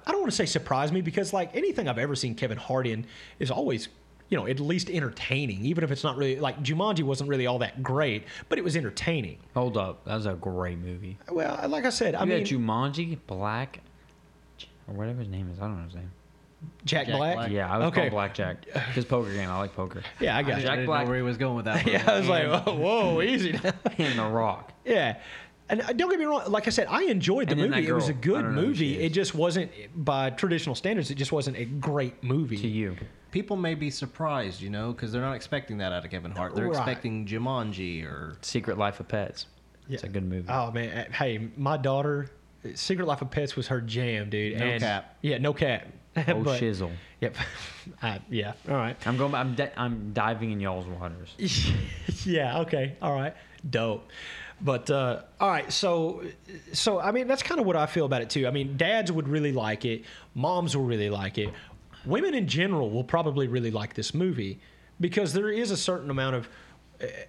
[0.06, 2.88] I don't want to say surprised me because like anything I've ever seen Kevin Hart
[2.88, 3.06] in
[3.38, 3.90] is always,
[4.30, 5.66] you know, at least entertaining.
[5.66, 8.76] Even if it's not really like Jumanji wasn't really all that great, but it was
[8.76, 9.38] entertaining.
[9.56, 11.18] Hold up, that was a great movie.
[11.32, 13.82] Well, like I said, I I mean, mean, Jumanji, Black,
[14.88, 15.60] or whatever his name is.
[15.60, 16.12] I don't know his name.
[16.84, 17.36] Jack, Jack Black.
[17.38, 17.52] Black.
[17.52, 18.02] Yeah, I was Okay.
[18.02, 18.70] called Blackjack.
[18.94, 19.50] His poker game.
[19.50, 20.04] I like poker.
[20.20, 21.88] Yeah, I I, got didn't- I didn't Black- know where he was going with that.
[21.88, 23.72] Yeah, I was like, whoa, whoa easy now.
[23.98, 24.74] and The Rock.
[24.84, 25.20] Yeah.
[25.70, 26.44] And uh, don't get me wrong.
[26.52, 27.82] Like I said, I enjoyed the And movie.
[27.82, 29.00] that It was a good don't know who movie.
[29.00, 32.58] It just wasn't, by traditional standards, it just wasn't a great movie.
[32.58, 32.96] To you,
[33.32, 36.56] people may be surprised, you know, because they're not expecting that out of Kevin Hart.
[36.56, 36.76] They're Right.
[36.76, 39.46] expecting Jumanji or Secret Life of Pets.
[39.88, 40.48] It's a good movie.
[40.50, 42.30] Oh man, uh, hey, my daughter,
[42.76, 44.60] Secret Life of Pets was her jam, dude.
[44.60, 45.18] No and, cap.
[45.22, 45.88] Yeah, no cap.
[46.18, 46.92] oh But- shizzle.
[47.22, 47.36] Yep.
[48.02, 48.54] I, yeah.
[48.70, 48.96] All right.
[49.08, 49.34] I'm going.
[49.36, 49.54] I'm.
[49.56, 51.36] Di- I'm diving in y'all's waters.
[52.26, 52.60] yeah.
[52.62, 52.96] Okay.
[53.02, 53.36] All right.
[53.70, 54.08] Dope.
[54.62, 55.72] But uh, all right.
[55.72, 56.24] So,
[56.74, 58.48] so I mean, that's kind of what I feel about it too.
[58.48, 60.04] I mean, dads would really like it.
[60.36, 61.54] Moms will really like it.
[62.06, 64.60] Women in general will probably really like this movie
[65.00, 66.50] because there is a certain amount of,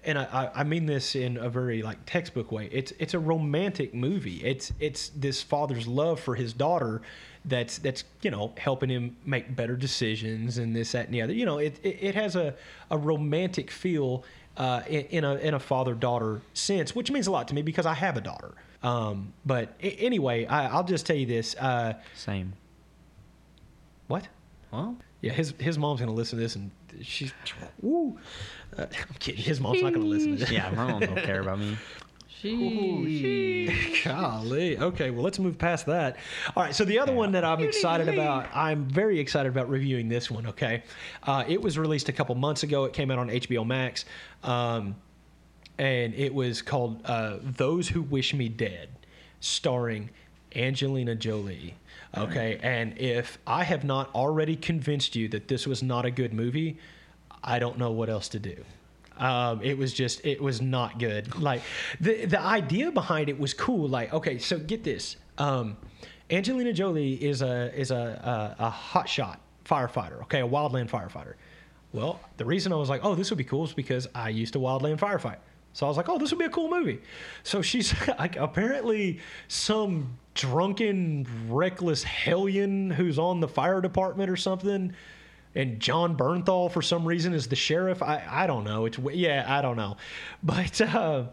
[0.04, 2.68] and I, I mean this in a very like textbook way.
[2.72, 4.42] It's it's a romantic movie.
[4.44, 7.02] It's it's this father's love for his daughter.
[7.44, 11.32] That's that's you know helping him make better decisions and this that and the other.
[11.32, 12.54] You know it it, it has a,
[12.90, 14.24] a romantic feel
[14.56, 17.62] uh, in, in a in a father daughter sense, which means a lot to me
[17.62, 18.52] because I have a daughter.
[18.82, 21.54] Um, but a- anyway, I, I'll just tell you this.
[21.56, 22.54] Uh, Same.
[24.08, 24.28] what?
[24.72, 26.70] well, Yeah, his his mom's gonna listen to this and
[27.02, 27.32] she's
[27.80, 28.18] woo.
[28.76, 29.42] Uh, I'm kidding.
[29.42, 30.50] His mom's not gonna listen to this.
[30.50, 31.76] Yeah, my mom don't care about me.
[32.40, 34.00] She.
[34.05, 34.79] Golly.
[34.79, 36.16] Okay, well, let's move past that.
[36.57, 40.09] All right, so the other one that I'm excited about, I'm very excited about reviewing
[40.09, 40.83] this one, okay?
[41.24, 42.85] Uh, it was released a couple months ago.
[42.85, 44.07] It came out on HBO Max,
[44.42, 44.96] um,
[45.79, 48.88] and it was called uh, Those Who Wish Me Dead,
[49.40, 50.09] starring
[50.57, 51.74] Angelina Jolie.
[52.16, 56.33] Okay, and if I have not already convinced you that this was not a good
[56.33, 56.79] movie,
[57.44, 58.64] I don't know what else to do.
[59.20, 61.38] Um, it was just, it was not good.
[61.40, 61.62] Like
[62.00, 63.88] the the idea behind it was cool.
[63.88, 65.16] Like, okay, so get this.
[65.38, 65.76] Um,
[66.30, 70.22] Angelina Jolie is a is a a, a hotshot firefighter.
[70.22, 71.35] Okay, a wildland firefighter.
[71.92, 74.52] Well, the reason I was like, oh, this would be cool is because I used
[74.54, 75.38] to wildland firefight.
[75.72, 77.00] So I was like, oh, this would be a cool movie.
[77.42, 84.92] So she's like apparently some drunken, reckless hellion who's on the fire department or something.
[85.54, 88.02] And Jon Bernthal, for some reason, is the sheriff.
[88.02, 88.84] I, I don't know.
[88.84, 89.96] It's yeah, I don't know.
[90.42, 91.24] But uh,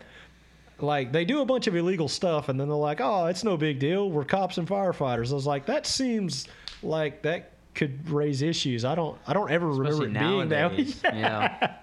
[0.80, 3.58] like they do a bunch of illegal stuff, and then they're like, "Oh, it's no
[3.58, 4.10] big deal.
[4.10, 6.48] We're cops and firefighters." I was like, that seems
[6.84, 8.86] like that could raise issues.
[8.86, 9.18] I don't.
[9.28, 10.72] I don't ever remember Especially it being that.
[10.72, 11.02] nowadays.
[11.04, 11.76] yeah.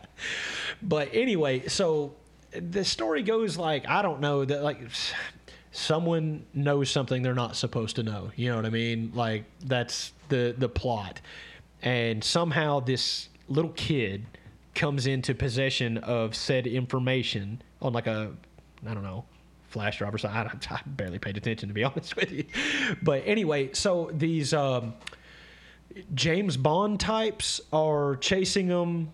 [0.83, 2.15] But anyway, so
[2.53, 4.81] the story goes like I don't know that like
[5.73, 8.31] someone knows something they're not supposed to know.
[8.37, 9.13] You know what I mean?
[9.15, 11.21] Like that's the the plot.
[11.85, 14.25] And somehow this little kid
[14.75, 18.33] comes into possession of said information on like a
[18.87, 19.25] I don't know
[19.69, 20.41] flash drive or something.
[20.41, 22.45] I, I barely paid attention to be honest with you.
[23.03, 24.95] But anyway, so these um,
[26.15, 29.13] James Bond types are chasing them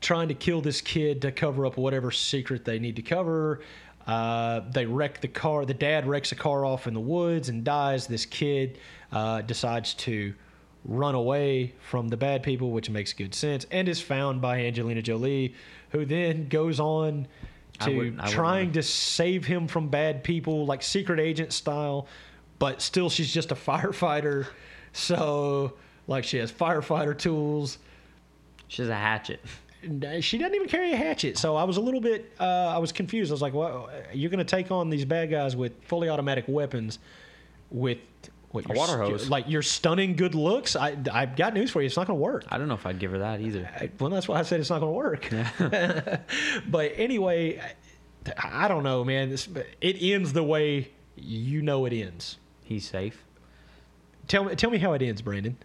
[0.00, 3.60] trying to kill this kid to cover up whatever secret they need to cover.
[4.06, 5.66] Uh, they wreck the car.
[5.66, 8.06] The dad wrecks a car off in the woods and dies.
[8.06, 8.78] This kid
[9.12, 10.32] uh, decides to
[10.88, 15.02] run away from the bad people, which makes good sense, and is found by Angelina
[15.02, 15.54] Jolie,
[15.90, 17.28] who then goes on
[17.80, 21.20] I to wouldn't- I wouldn't trying wanna- to save him from bad people, like secret
[21.20, 22.08] agent style,
[22.58, 24.46] but still she's just a firefighter.
[24.92, 25.74] So,
[26.06, 27.78] like, she has firefighter tools.
[28.66, 29.40] She has a hatchet.
[30.20, 31.38] She doesn't even carry a hatchet.
[31.38, 33.30] So I was a little bit, uh, I was confused.
[33.30, 36.46] I was like, well, you're going to take on these bad guys with fully automatic
[36.48, 36.98] weapons
[37.70, 37.98] with
[38.50, 39.30] what, A your water st- hose.
[39.30, 40.74] like your stunning good looks.
[40.76, 41.86] I, I've got news for you.
[41.86, 42.44] It's not going to work.
[42.48, 43.68] I don't know if I'd give her that either.
[43.74, 45.28] I- well, that's why I said it's not going to work.
[46.70, 47.60] but anyway,
[48.36, 49.30] I, I don't know, man.
[49.30, 49.48] This,
[49.80, 52.38] it ends the way you know it ends.
[52.64, 53.24] He's safe.
[54.28, 55.56] Tell me, tell me how it ends, Brandon.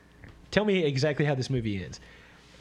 [0.51, 1.99] Tell me exactly how this movie ends.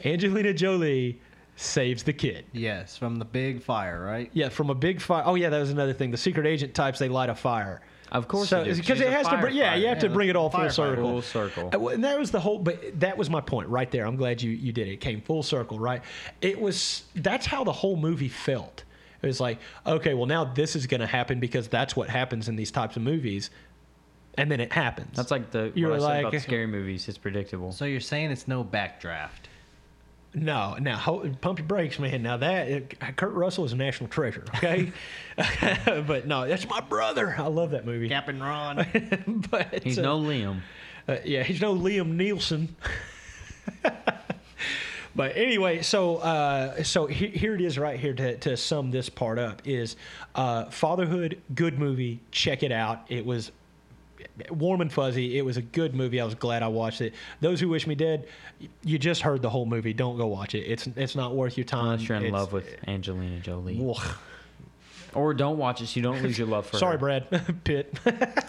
[0.03, 1.21] Angelina Jolie
[1.55, 2.45] saves the kid.
[2.51, 4.29] Yes, from the big fire, right?
[4.33, 5.23] Yeah, from a big fire.
[5.25, 6.11] Oh yeah, that was another thing.
[6.11, 7.81] The secret agent types they light a fire.
[8.13, 8.75] Of course so they do.
[8.75, 9.37] because She's it has to.
[9.37, 9.89] Bring, yeah, you firefighter.
[9.89, 11.03] have to bring it all full circle.
[11.03, 11.69] Full circle.
[11.73, 14.05] Uh, And that was the whole, but that was my point right there.
[14.05, 14.91] I'm glad you you did it.
[14.93, 16.01] It came full circle, right?
[16.41, 18.83] It was that's how the whole movie felt.
[19.21, 22.49] It was like, okay, well now this is going to happen because that's what happens
[22.49, 23.49] in these types of movies,
[24.37, 25.15] and then it happens.
[25.15, 27.07] That's like the You what were I said like- about scary movies.
[27.07, 27.71] It's predictable.
[27.71, 29.47] So you're saying it's no backdraft?
[30.33, 32.23] No, now hold, pump your brakes, man.
[32.23, 34.91] Now that Kurt Russell is a national treasure, okay?
[35.85, 37.35] but no, that's my brother.
[37.37, 38.09] I love that movie.
[38.09, 38.85] Captain Ron.
[39.51, 40.61] but He's uh, no Liam.
[41.07, 42.75] Uh, yeah, he's no Liam Nielsen.
[45.15, 49.09] but anyway, so uh, so he, here it is right here to, to sum this
[49.09, 49.95] part up is
[50.35, 52.21] uh, fatherhood, good movie.
[52.31, 53.05] Check it out.
[53.09, 53.51] It was
[54.49, 55.37] warm and fuzzy.
[55.37, 56.19] It was a good movie.
[56.21, 57.13] I was glad I watched it.
[57.41, 58.27] Those who wish me dead,
[58.83, 59.93] you just heard the whole movie.
[59.93, 60.61] Don't go watch it.
[60.61, 61.85] It's it's not worth your time.
[61.85, 63.79] Unless you're in It's- love with Angelina Jolie.
[63.95, 64.15] Ugh.
[65.15, 66.99] Or don't watch it so you don't lose your love for Sorry, her.
[66.99, 67.99] Sorry, Brad Pitt.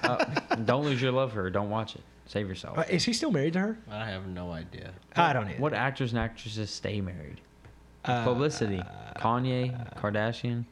[0.03, 0.25] Uh,
[0.65, 1.51] don't lose your love for her.
[1.51, 2.01] Don't watch it.
[2.27, 2.79] Save yourself.
[2.79, 3.79] Uh, is he still married to her?
[3.91, 4.93] I have no idea.
[5.15, 5.55] I don't know.
[5.59, 7.43] What actors and actresses stay married?
[8.07, 8.83] Uh, Publicity.
[9.17, 10.65] Kanye, Kardashian.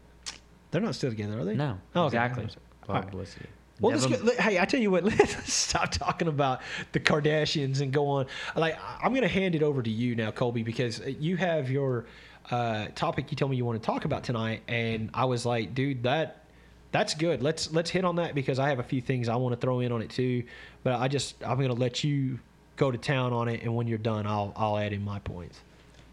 [0.71, 1.55] They're not still together, are they?
[1.55, 1.79] No.
[1.95, 2.17] Oh, okay.
[2.17, 2.49] exactly.
[2.89, 3.05] All right.
[3.05, 3.47] Publicity.
[3.83, 7.93] Well, let's Devin- hey, I tell you what, let's stop talking about the Kardashians and
[7.93, 8.27] go on.
[8.55, 12.07] Like, I'm going to hand it over to you now, Colby, because you have your
[12.51, 15.75] uh, topic you told me you want to talk about tonight, and I was like,
[15.75, 16.45] dude, that
[16.93, 17.43] that's good.
[17.43, 19.81] Let's let's hit on that because I have a few things I want to throw
[19.81, 20.45] in on it too.
[20.85, 22.39] But I just I'm going to let you
[22.77, 25.61] go to town on it, and when you're done, I'll I'll add in my points.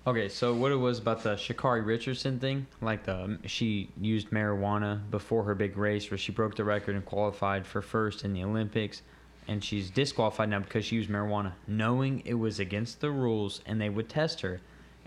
[0.10, 5.08] Okay, so what it was about the Sha'Carri Richardson thing, like the she used marijuana
[5.12, 8.44] before her big race where she broke the record and qualified for first in the
[8.44, 9.04] Olympics,
[9.48, 13.80] and she's disqualified now because she used marijuana, knowing it was against the rules and
[13.80, 14.60] they would test her.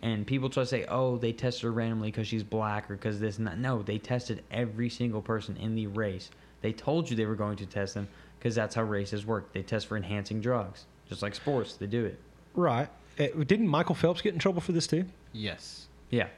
[0.02, 3.18] And people try to say, oh, they tested her randomly because she's black or because
[3.18, 3.40] this.
[3.40, 6.30] No, they tested every single person in the race.
[6.60, 8.06] They told you they were going to test them
[8.38, 9.52] because that's how races work.
[9.52, 11.74] They test for enhancing drugs, just like sports.
[11.74, 12.20] They do it.
[12.54, 12.88] Right?
[13.18, 15.04] Uh, didn't Michael Phelps get in trouble for this too?
[15.32, 15.86] Yes.
[16.10, 16.28] Yeah.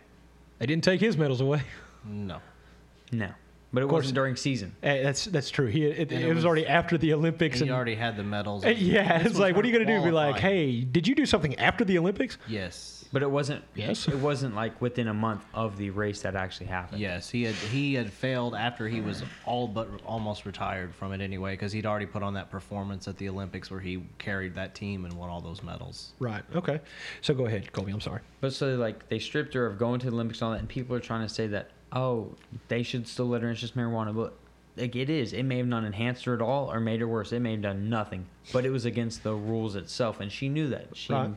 [0.59, 1.63] They didn't take his medals away.
[2.07, 2.39] No.
[3.13, 3.31] No.
[3.73, 4.77] But it course- wasn't during season.
[4.83, 5.67] Eh, that's that's true.
[5.69, 8.23] He it, it, it was, was- already after the Olympics, He and already had the
[8.23, 8.63] medals.
[8.65, 10.05] Uh, yeah, it's like, what are you gonna do?
[10.05, 12.37] Be like, hey, did you do something after the Olympics?
[12.47, 13.04] Yes.
[13.15, 13.63] But it wasn't.
[13.77, 14.09] Yes.
[14.09, 17.01] It wasn't like within a month of the race that actually happened.
[17.01, 21.21] Yes, he had he had failed after he was all but almost retired from it
[21.21, 24.75] anyway because he'd already put on that performance at the Olympics where he carried that
[24.75, 26.13] team and won all those medals.
[26.19, 26.43] Right.
[26.57, 26.81] Okay.
[27.21, 27.93] So go ahead, Colby.
[27.93, 28.21] I'm sorry.
[28.41, 30.69] But so like they stripped her of going to the Olympics and all that, and
[30.69, 32.35] people are trying to say that oh
[32.67, 33.53] they should still let her in.
[33.53, 34.35] It's just marijuana, but
[34.77, 35.33] like it is.
[35.33, 37.31] It may have not enhanced her at all or made her worse.
[37.31, 40.67] It may have done nothing, but it was against the rules itself, and she knew
[40.71, 40.97] that.
[40.97, 41.31] She Right.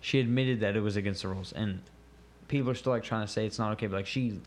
[0.00, 1.80] She admitted that it was against the rules, and
[2.48, 3.86] people are still like trying to say it's not okay.
[3.86, 4.40] But like she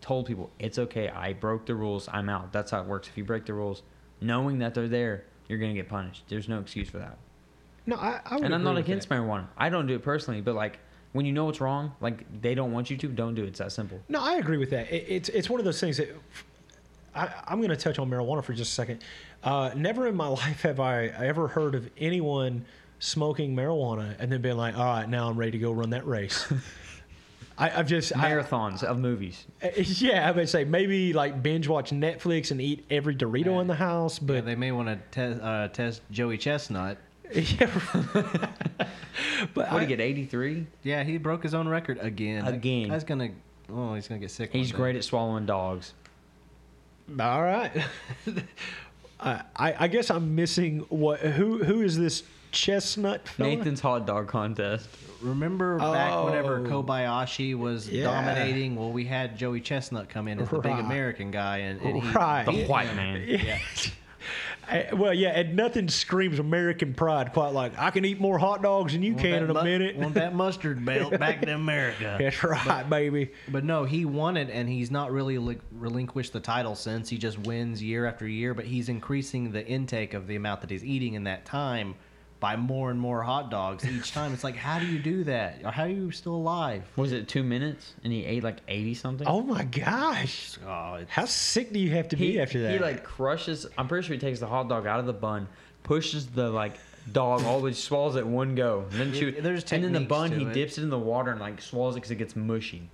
[0.00, 1.08] told people it's okay.
[1.08, 2.08] I broke the rules.
[2.12, 2.52] I'm out.
[2.52, 3.08] That's how it works.
[3.08, 3.82] If you break the rules,
[4.20, 6.24] knowing that they're there, you're gonna get punished.
[6.28, 7.16] There's no excuse for that.
[7.86, 8.20] No, I.
[8.24, 9.14] I And I'm not against that.
[9.14, 9.46] marijuana.
[9.56, 10.78] I don't do it personally, but like
[11.12, 13.48] when you know it's wrong, like they don't want you to, don't do it.
[13.48, 14.00] It's that simple.
[14.08, 14.90] No, I agree with that.
[14.90, 16.08] It, it's it's one of those things that
[17.14, 19.04] I, I'm going to touch on marijuana for just a second.
[19.42, 22.64] Uh, never in my life have I ever heard of anyone
[23.04, 26.06] smoking marijuana and then being like, "All right, now I'm ready to go run that
[26.06, 26.50] race."
[27.58, 29.44] I, I've just I- Marathons of movies.
[29.62, 33.68] Uh, Yeah, I would say maybe like binge watch Netflix and eat every Dorito in
[33.68, 34.98] the house, But but they may want to
[35.36, 36.98] te- uh, test Joey Chestnut.
[37.32, 37.70] yeah,
[39.54, 40.00] but What I, do you get?
[40.00, 40.66] 83.
[40.82, 42.46] Yeah, he broke his own record again.
[42.46, 42.88] Again.
[42.88, 43.30] That's gonna.
[43.72, 44.52] Oh, he's gonna get sick.
[44.52, 45.94] He's great at swallowing dogs.
[47.20, 47.70] all right.
[49.20, 53.56] I, I I guess I'm missing what who who is this chestnut fella?
[53.56, 54.88] Nathan's hot dog contest.
[55.20, 56.82] Remember back whenever Oh.
[56.82, 58.04] Kobayashi was Yeah.
[58.04, 58.76] dominating?
[58.76, 60.84] Well, we had Joey Chestnut come in as the big Right.
[60.84, 62.44] American guy, and, and he, Right.
[62.44, 63.24] The white man.
[63.26, 63.58] Yeah.
[64.66, 68.62] I- well, yeah, and nothing screams American pride quite like I can eat more hot
[68.62, 69.96] dogs than you want can that in a mu- minute.
[69.96, 72.16] Want that mustard belt back to America?
[72.18, 73.32] That's right, baby.
[73.48, 77.10] But no, he won it, and he's not really li- relinquished the title since.
[77.10, 80.70] He just wins year after year, but he's increasing the intake of the amount that
[80.70, 81.94] he's eating in that time
[82.44, 84.34] by more and more hot dogs each time.
[84.34, 85.62] It's like, how do you do that?
[85.64, 86.82] Or how are you still alive?
[86.94, 87.94] Was it two minutes?
[88.04, 89.26] And he ate like 80 something?
[89.26, 92.72] Oh my gosh, Oh, it's, how sick do you have to be after that?
[92.72, 93.64] He like crushes.
[93.78, 95.48] I'm pretty sure he takes the hot dog out of the bun,
[95.84, 96.74] pushes the like
[97.14, 99.40] dog all the swallows it one go, and then Yeah, chew.
[99.40, 100.52] there's and then the techniques bun to he it.
[100.52, 102.90] dips it in the water and like swallows it because it gets mushy.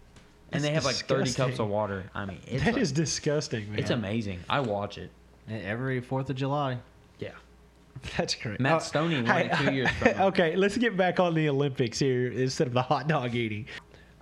[0.53, 1.61] And That's they have like 30 cups disgusting.
[1.65, 2.09] of water.
[2.15, 3.81] I mean, it's that like- is disgusting, man.
[3.81, 4.39] it's amazing.
[4.49, 5.11] I watch it.
[5.51, 6.79] every Fourth of July.
[8.03, 8.11] Yeah.
[8.17, 8.61] That's great.
[8.61, 10.27] Matt Uh, Stonie won it two years from now.
[10.29, 13.67] okay, let's get back on the Olympics here instead of the hot dog eating.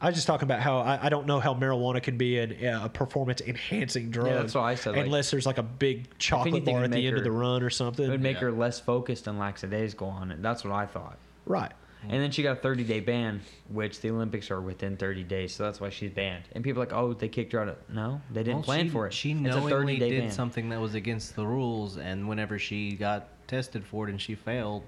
[0.01, 2.65] I was just talking about how I, I don't know how marijuana can be an,
[2.65, 4.27] a performance enhancing drug.
[4.33, 6.97] that's what I said, like- unless there's like a big chocolate anything, bar at the
[6.99, 8.05] make end of the run or something.
[8.07, 8.43] It would make Yeah.
[8.43, 10.41] her less focused and lackadaisical on it.
[10.43, 11.19] That's what I thought.
[11.47, 11.73] right.
[12.09, 15.53] And then she got a 30 day ban, which the Olympics are within 30 days,
[15.53, 16.45] so that's why she's banned.
[16.53, 17.77] And people are like, oh, they kicked her out of.
[17.93, 19.13] No, they didn't Well, plan she, for it.
[19.13, 20.31] She it's a knowingly 30 day did ban.
[20.31, 24.35] something that was against the rules, and whenever she got tested for it and she
[24.37, 24.85] failed,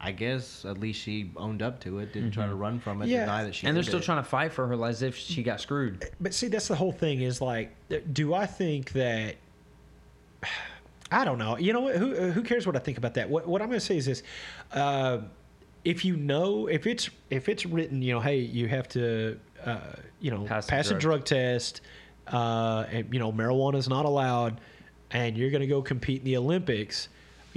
[0.00, 3.08] I guess at least she owned up to it, didn't try to run from it,
[3.08, 3.20] Yeah.
[3.20, 3.66] deny that she.
[3.66, 4.04] and they're still it.
[4.04, 6.08] trying to fight for her as if she got screwed.
[6.20, 7.20] But see, that's the whole thing.
[7.20, 7.74] Is like,
[8.12, 9.34] do I think that?
[11.10, 11.56] I don't know.
[11.58, 11.96] You know what?
[11.96, 13.28] Who who cares what I think about that?
[13.30, 14.22] What what I'm going to say is this:
[14.72, 15.18] uh,
[15.84, 19.78] if you know, if it's if it's written, you know, hey, you have to, uh,
[20.20, 21.20] you know, Pass pass, the a drug.
[21.20, 21.80] drug test,
[22.26, 24.60] uh, and you know, marijuana is not allowed,
[25.10, 27.08] and you're going to go compete in the Olympics.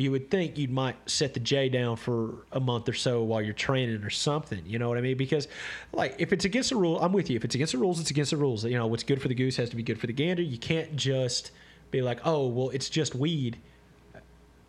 [0.01, 3.39] You would think you might set the J down for a month or so while
[3.39, 4.63] you're training or something.
[4.65, 5.15] You know what I mean?
[5.15, 5.47] Because,
[5.93, 7.35] like, if it's against the rule, I'm with you.
[7.35, 8.65] If it's against the rules, it's against the rules.
[8.65, 10.41] You know, what's good for the goose has to be good for the gander.
[10.41, 11.51] You can't just
[11.91, 13.59] be like, oh, well, it's just weed.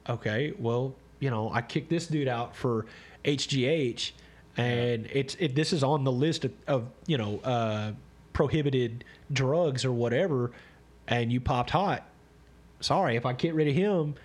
[0.06, 2.84] Okay, well, you know, I kicked this dude out for
[3.24, 4.12] HGH,
[4.58, 5.54] and it's it.
[5.54, 7.92] This is on the list of, of you know uh,
[8.34, 10.50] prohibited drugs or whatever,
[11.08, 12.06] and you popped hot.
[12.80, 14.16] Sorry, if I get rid of him,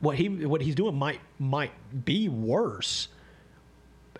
[0.00, 1.72] what he what he's doing might might
[2.04, 3.08] be worse.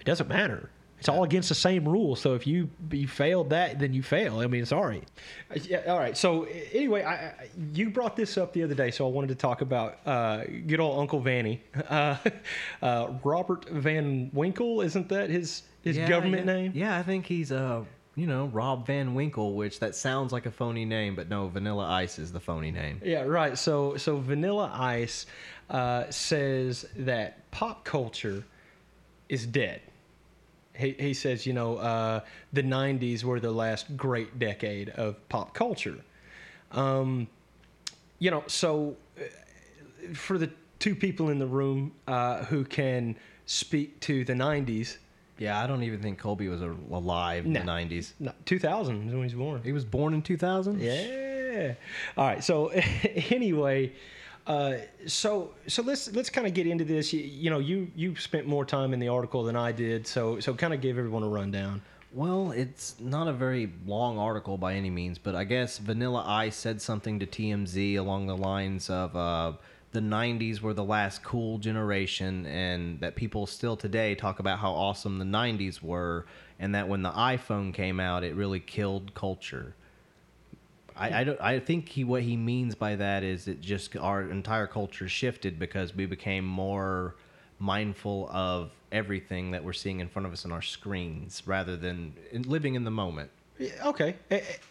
[0.00, 0.70] It doesn't matter.
[0.98, 2.20] It's all against the same rules.
[2.20, 4.40] So if you you failed that, then you fail.
[4.40, 5.02] I mean, sorry.
[5.62, 6.16] Yeah, all right.
[6.16, 7.34] So anyway, I, I,
[7.72, 10.80] you brought this up the other day, so I wanted to talk about uh, good
[10.80, 12.16] old Uncle Vanny, uh,
[12.82, 14.80] uh, Robert Van Winkle.
[14.80, 16.52] Isn't that his his Yeah, government yeah.
[16.52, 16.72] name?
[16.74, 17.84] Yeah, I think he's uh,
[18.16, 21.86] you know, Rob Van Winkle, which that sounds like a phony name, but no, Vanilla
[21.86, 23.00] Ice is the phony name.
[23.04, 23.56] Yeah, right.
[23.56, 25.26] So so Vanilla Ice
[25.70, 28.44] uh, says that pop culture
[29.28, 29.80] is dead.
[30.74, 32.20] He, he says, you know, uh,
[32.52, 35.98] the '90s were the last great decade of pop culture.
[36.72, 37.26] Um,
[38.18, 43.98] you know, so uh, for the two people in the room uh, who can speak
[44.00, 44.98] to the '90s,
[45.38, 47.60] Yeah, I don't even think Colby was alive in No.
[47.60, 48.12] the '90s.
[48.20, 49.62] no, 2000 is when he was born.
[49.64, 50.80] He was born in 2000.
[50.80, 51.74] Yeah.
[52.16, 52.44] All right.
[52.44, 52.68] So
[53.30, 53.92] anyway,
[54.48, 57.12] uh, so so let's let's kind of get into this.
[57.12, 60.40] You, you know, you you spent more time in the article than I did, so
[60.40, 61.82] so kind of give everyone a rundown.
[62.14, 66.56] Well, it's not a very long article by any means, but I guess Vanilla Ice
[66.56, 69.52] said something to TMZ along the lines of uh,
[69.92, 74.72] the 90s were the last cool generation, and that people still today talk about how
[74.72, 76.24] awesome the 90s were,
[76.58, 79.74] and that when the iPhone came out, it really killed culture.
[80.98, 84.22] I, I, don't, I think he what he means by that is it just our
[84.22, 87.14] entire culture shifted because we became more
[87.58, 92.14] mindful of everything that we're seeing in front of us on our screens rather than
[92.32, 93.30] living in the moment.
[93.58, 94.14] Yeah, okay,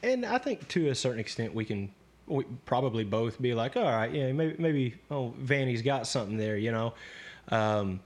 [0.01, 1.91] and I think to a certain extent we can
[2.25, 6.57] we probably both be like, all right, yeah, maybe maybe oh Vanny's got something there,
[6.57, 6.93] you know.
[7.49, 7.99] Um,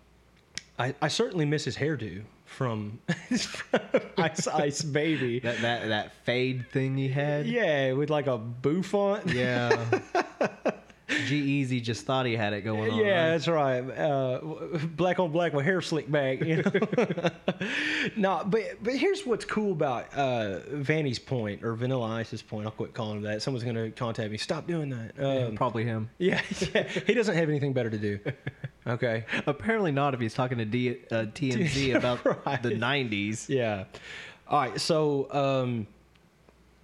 [0.79, 2.99] I I certainly miss his hairdo from
[4.17, 5.39] Ice Ice Baby.
[5.39, 7.47] That that that fade thing he had.
[7.47, 9.27] Yeah, with like a bouffant.
[9.27, 9.85] Yeah.
[11.27, 12.97] G-Eazy just thought he had it going on.
[12.99, 13.29] Yeah, right?
[13.31, 13.79] that's right.
[13.81, 14.39] Uh,
[14.95, 16.41] black on black with hair slicked back.
[16.41, 17.29] You know?
[18.15, 22.65] no, but but here's what's cool about uh, Vanny's point or Vanilla Ice's point.
[22.65, 23.41] I'll quit calling him that.
[23.41, 24.37] Someone's gonna contact me.
[24.37, 25.11] Stop doing that.
[25.19, 26.09] Yeah, Um, probably him.
[26.17, 26.41] yeah,
[26.73, 28.19] yeah, he doesn't have anything better to do.
[28.87, 29.25] Okay.
[29.45, 32.61] Apparently not if he's talking to D, uh, TMZ about Right.
[32.63, 33.47] the 90s.
[33.47, 33.83] Yeah.
[34.47, 34.79] All right.
[34.81, 35.87] So, um,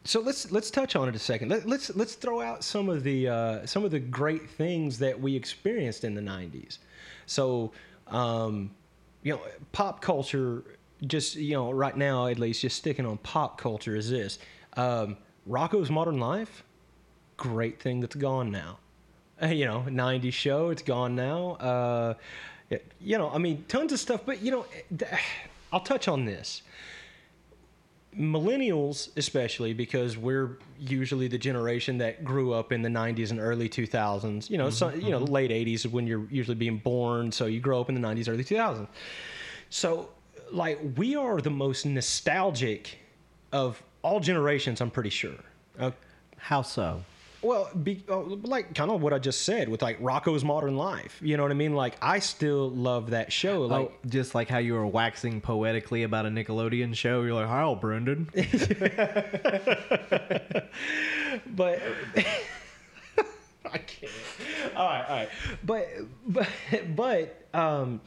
[0.08, 1.50] so let's let's touch on it a second.
[1.50, 5.20] Let, let's let's throw out some of the uh, some of the great things that
[5.20, 6.78] we experienced in the '90s.
[7.26, 7.74] So,
[8.08, 8.72] um,
[9.24, 9.42] you know,
[9.74, 10.64] pop culture.
[11.06, 14.40] Just you know, right now at least, just sticking on pop culture is this.
[14.78, 15.18] Um,
[15.48, 16.64] Rocko's Modern Life,
[17.36, 18.80] great thing that's gone now.
[19.48, 21.52] You know, '90s show, it's gone now.
[21.60, 22.14] Uh,
[23.00, 24.22] you know, I mean, tons of stuff.
[24.26, 24.66] But you know,
[25.72, 26.64] I'll touch on this
[28.18, 33.70] millennials especially because we're usually the generation that grew up in the 90s and early
[33.70, 37.46] 2000s you know so, you know late 80s is when you're usually being born so
[37.46, 38.88] you grow up in the 90s early 2000s
[39.70, 40.10] so
[40.52, 42.98] like we are the most nostalgic
[43.52, 45.36] of all generations i'm pretty sure.
[45.78, 45.92] Uh,
[46.38, 47.04] How so?
[47.42, 51.20] Well, be, uh, like kind of what I just said with like Rocko's Modern Life.
[51.22, 51.76] You know what I mean?
[51.76, 53.62] Like I still love that show.
[53.62, 57.22] Like oh, just like how you were waxing poetically about a Nickelodeon show.
[57.22, 58.30] You're like, "How, Brendan?"
[61.48, 61.82] but
[63.66, 64.12] I can't.
[64.76, 65.30] All right, all right.
[65.64, 65.88] But
[66.28, 66.50] but
[66.96, 68.02] but um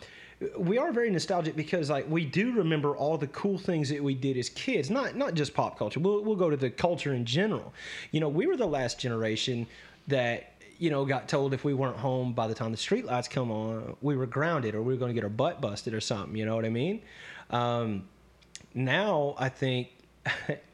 [0.56, 4.14] we are very nostalgic because like we do remember all the cool things that we
[4.14, 6.00] did as kids not not just pop culture.
[6.00, 7.72] We'll, we'll go to the culture in general.
[8.10, 9.66] You know we were the last generation
[10.08, 13.28] that you know got told if we weren't home by the time the street lights
[13.28, 16.00] come on we were grounded or we were going to get our butt busted or
[16.00, 17.02] something you know what i mean?
[17.50, 18.04] Um,
[18.74, 19.88] now I think,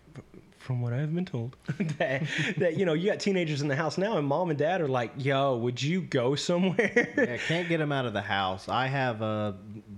[0.66, 1.56] from what I've been told,
[1.98, 2.24] that
[2.58, 4.88] that you know you got teenagers in the house now, and mom and dad are
[4.88, 8.68] like, "Yo, would you go somewhere?" yeah, can't get them out of the house.
[8.68, 9.52] I have uh,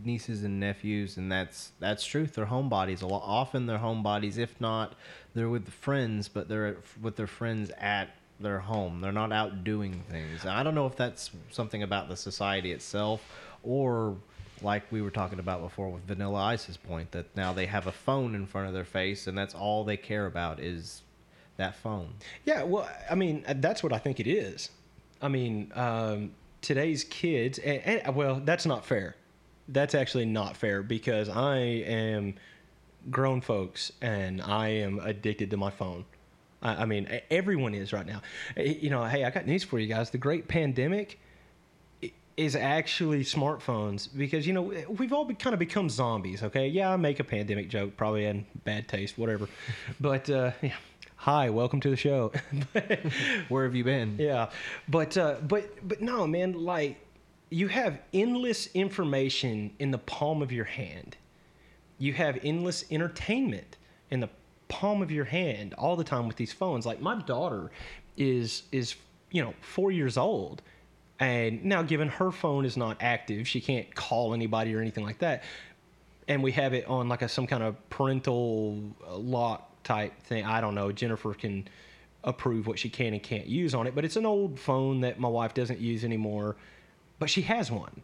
[0.05, 2.35] nieces and nephews, and that's that's truth.
[2.35, 3.03] They're homebodies.
[3.03, 4.37] A lot often they're homebodies.
[4.37, 4.95] If not,
[5.35, 9.01] they're with friends, but they're with their friends at their home.
[9.01, 10.43] They're not out doing things.
[10.43, 13.23] And I don't know if that's something about the society itself,
[13.63, 14.17] or
[14.63, 17.93] like we were talking about before with Vanilla Ice's point that now they have a
[17.93, 21.03] phone in front of their face, and that's all they care about is
[21.57, 22.15] that phone.
[22.45, 24.71] Yeah, well, I mean, uh, that's what I think it is.
[25.21, 29.17] I mean, um, today's kids, and, and well, that's not fair.
[29.69, 32.35] That's actually not fair because I am
[33.11, 36.05] grown folks and I am addicted to my phone.
[36.63, 38.23] I, I mean, everyone is right now.
[38.57, 40.11] You know, hey, I got news for you guys.
[40.11, 41.19] The great pandemic
[42.39, 46.45] is actually smartphones because you know we've all be, kind of become zombies.
[46.45, 49.49] Okay, yeah, I make a pandemic joke, probably in bad taste, whatever.
[50.01, 50.75] but uh, yeah.
[51.17, 52.31] hi, welcome to the show.
[53.49, 54.17] Where have you been?
[54.19, 54.51] yeah,
[54.89, 57.05] but uh, but but no, man, like
[57.51, 61.17] you have endless information in the palm of your hand.
[61.99, 63.77] You have endless entertainment
[64.13, 64.29] in the
[64.69, 66.87] palm of your hand all the time with these phones.
[66.87, 67.73] Like my daughter
[68.17, 68.95] is is
[69.33, 70.63] you know four years old,
[71.21, 75.19] and now given her phone is not active, she can't call anybody or anything like
[75.19, 75.43] that.
[76.29, 80.45] And we have it on like a some kind of parental lock type thing.
[80.45, 80.93] I don't know.
[80.93, 81.67] Jennifer can
[82.25, 85.19] approve what she can and can't use on it, but it's an old phone that
[85.19, 86.57] my wife doesn't use anymore.
[87.19, 88.03] But she has one,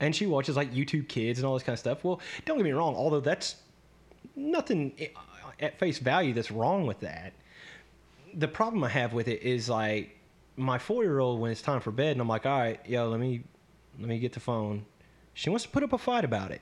[0.00, 2.02] and she watches like YouTube Kids and all this kind of stuff.
[2.02, 2.96] Well, don't get me wrong.
[2.96, 3.56] Although that's
[4.34, 5.08] nothing eh,
[5.60, 7.34] at face value that's wrong with that.
[8.34, 10.17] The problem I have with it is like
[10.58, 13.08] my four year old when it's time for bed, and I'm like, all right, yo,
[13.08, 13.44] let me
[13.98, 14.84] let me get the phone.
[15.34, 16.60] She wants to put up a fight about it.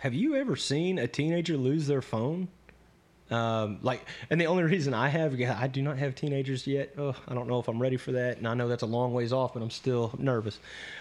[0.00, 2.48] Have you ever seen a teenager lose their phone?
[3.30, 6.94] Um, like, and the only reason I have, I do not have teenagers yet.
[6.96, 9.12] Oh, I don't know if I'm ready for that, and I know that's a long
[9.12, 10.58] ways off, but I'm still nervous.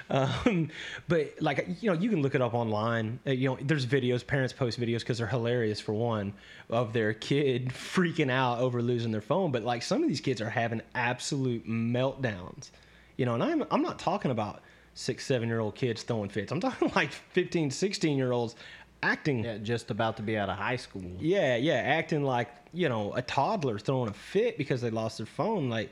[0.10, 0.70] Um,
[1.08, 3.20] but like, you know, you can look it up online.
[3.28, 6.34] Uh, you know, there's videos, parents post videos because they're hilarious for one,
[6.70, 9.52] of their kid freaking out over losing their phone.
[9.52, 12.72] But like, some of these kids are having absolute meltdowns.
[13.18, 14.62] You know, and I'm I'm not talking about
[14.96, 16.52] six, seven year old kids throwing fits.
[16.52, 18.56] I'm talking like 15, 16 year olds
[19.04, 21.04] acting Yeah, just about to be out of high school.
[21.20, 25.26] yeah, yeah, acting like you know a toddler throwing a fit because they lost their
[25.28, 25.70] phone.
[25.70, 25.92] Like,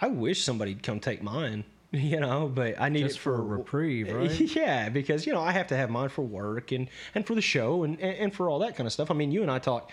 [0.00, 3.40] I wish somebody'd come take mine, you know, but I need Just it for a
[3.42, 4.30] reprieve, right?
[4.40, 7.42] Yeah, because you know I have to have mine for work and and for the
[7.42, 9.10] show and and, and for all that kind of stuff.
[9.10, 9.90] I mean, you and I talk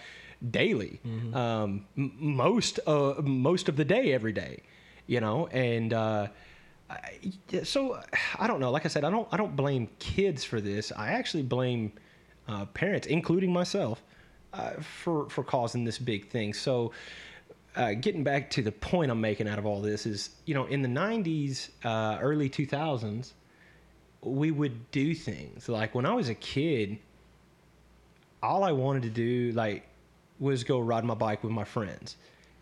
[0.51, 1.33] daily, Mm-hmm.
[1.35, 4.61] um, m- most uh, most of the day, every day,
[5.07, 5.93] you know, and.
[5.93, 6.27] uh
[7.63, 8.01] so
[8.39, 8.71] I don't know.
[8.71, 10.91] Like I said, I don't I don't blame kids for this.
[10.95, 11.91] I actually blame
[12.47, 14.03] uh, parents, including myself,
[14.53, 16.53] uh, for for causing this big thing.
[16.53, 16.91] So,
[17.75, 20.65] uh, getting back to the point I'm making out of all this is, you know,
[20.65, 23.33] in the '90s, uh, early 2000s,
[24.21, 26.97] we would do things like when I was a kid.
[28.43, 29.87] All I wanted to do, like,
[30.39, 32.17] was go ride my bike with my friends.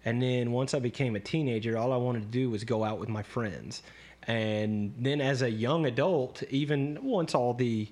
[0.05, 2.99] And then once I became a teenager, all I wanted to do was go out
[2.99, 3.81] with my friends.
[4.27, 7.87] And then as a young adult, even once all the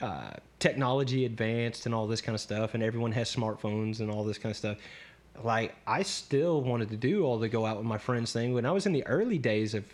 [0.00, 4.24] uh, technology advanced and all this kind of stuff, and everyone has smartphones and all
[4.24, 4.78] this kind of stuff.
[5.42, 8.54] Like I still wanted to do all the go out with my friends thing.
[8.54, 9.84] When I was in the early days of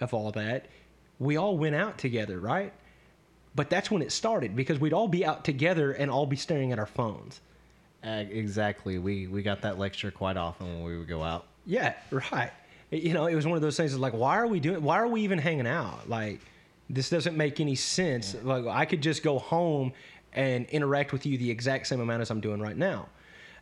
[0.00, 0.66] of all that,
[1.18, 2.72] we all went out together, right?
[3.56, 6.70] but that's when it started because we'd all be out together and all be staring
[6.72, 7.40] at our phones.
[8.04, 8.98] Uh, exactly.
[8.98, 11.46] We we got that lecture quite often when we would go out.
[11.64, 11.94] Yeah,
[12.30, 12.52] right.
[12.90, 13.96] You know, it was one of those things.
[13.98, 14.82] Like, why are we doing?
[14.82, 16.08] Why are we even hanging out?
[16.08, 16.40] Like,
[16.88, 18.36] this doesn't make any sense.
[18.42, 19.92] Like, I could just go home
[20.32, 23.08] and interact with you the exact same amount as I'm doing right now.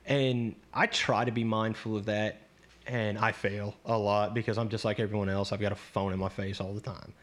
[0.06, 2.42] And I try to be mindful of that,
[2.86, 5.52] and I fail a lot because I'm just like everyone else.
[5.52, 7.14] I've got a phone in my face all the time.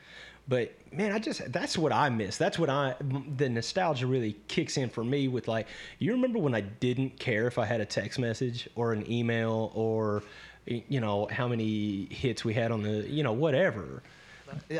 [0.47, 2.37] But man, I just that's what I miss.
[2.37, 2.95] That's what I
[3.35, 5.67] the nostalgia really kicks in for me with like
[5.99, 9.71] you remember when I didn't care if I had a text message or an email
[9.73, 10.23] or
[10.65, 14.03] you know how many hits we had on the you know whatever.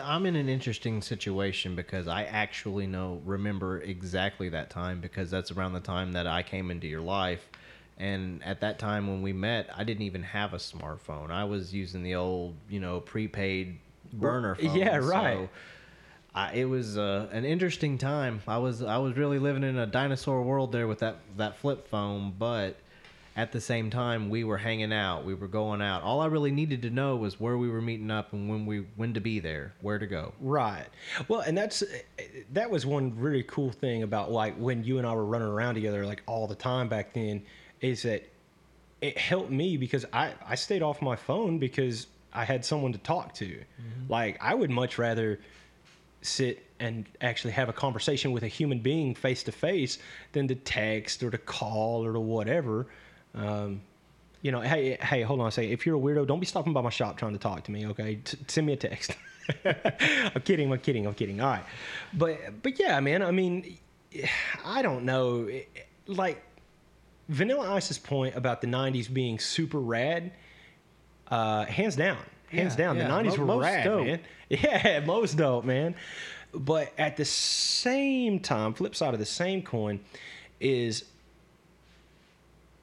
[0.03, 5.51] I'm in an interesting situation because I actually know remember exactly that time because that's
[5.51, 7.47] around the time that I came into your life.
[7.97, 11.29] And at that time when we met, I didn't even have a smartphone.
[11.29, 13.77] I was using the old, you know, prepaid
[14.13, 14.75] burner phone.
[14.75, 15.37] Yeah, right.
[15.37, 15.49] So
[16.33, 18.41] I, it was uh, an interesting time.
[18.47, 21.87] I was I was really living in a dinosaur world there with that that flip
[21.89, 22.77] phone, but
[23.35, 26.03] at the same time we were hanging out, we were going out.
[26.03, 28.85] All I really needed to know was where we were meeting up and when we
[28.95, 30.33] when to be there, where to go.
[30.39, 30.87] Right.
[31.27, 31.83] Well, and that's
[32.53, 35.75] that was one really cool thing about like when you and I were running around
[35.75, 37.43] together like all the time back then
[37.81, 38.27] is that
[39.01, 42.99] it helped me because I I stayed off my phone because I had someone to
[42.99, 43.63] talk to.
[44.09, 45.39] Like I would much rather
[46.21, 49.97] sit and actually have a conversation with a human being face to face
[50.33, 52.87] than to text or to call or to whatever.
[53.35, 53.81] Um,
[54.41, 55.71] you know, hey, hey, hold on a second.
[55.71, 57.85] If you're a weirdo, don't be stopping by my shop trying to talk to me.
[57.87, 59.15] Okay, T- send me a text.
[59.65, 60.71] I'm kidding.
[60.71, 61.05] I'm kidding.
[61.05, 61.41] I'm kidding.
[61.41, 61.63] All right,
[62.13, 63.21] but but yeah, man.
[63.21, 63.77] I mean,
[64.65, 65.47] I don't know.
[66.07, 66.41] Like
[67.29, 70.31] Vanilla Ice's point about the '90s being super rad,
[71.31, 72.17] uh, hands down,
[72.49, 72.97] hands Yeah, down.
[72.97, 73.07] yeah.
[73.07, 74.05] The '90s were most rad, dope.
[74.05, 74.19] man.
[74.49, 75.95] Yeah, most dope, man.
[76.53, 80.01] But at the same time, flip side of the same coin
[80.59, 81.05] is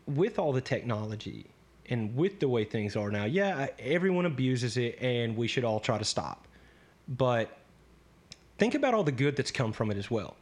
[0.07, 1.45] with all the technology
[1.91, 5.81] and with the way things are now, yeah, everyone abuses it and we should all
[5.81, 6.47] try to stop.
[7.07, 7.57] But
[8.59, 10.37] think about all the good that's come from it as well.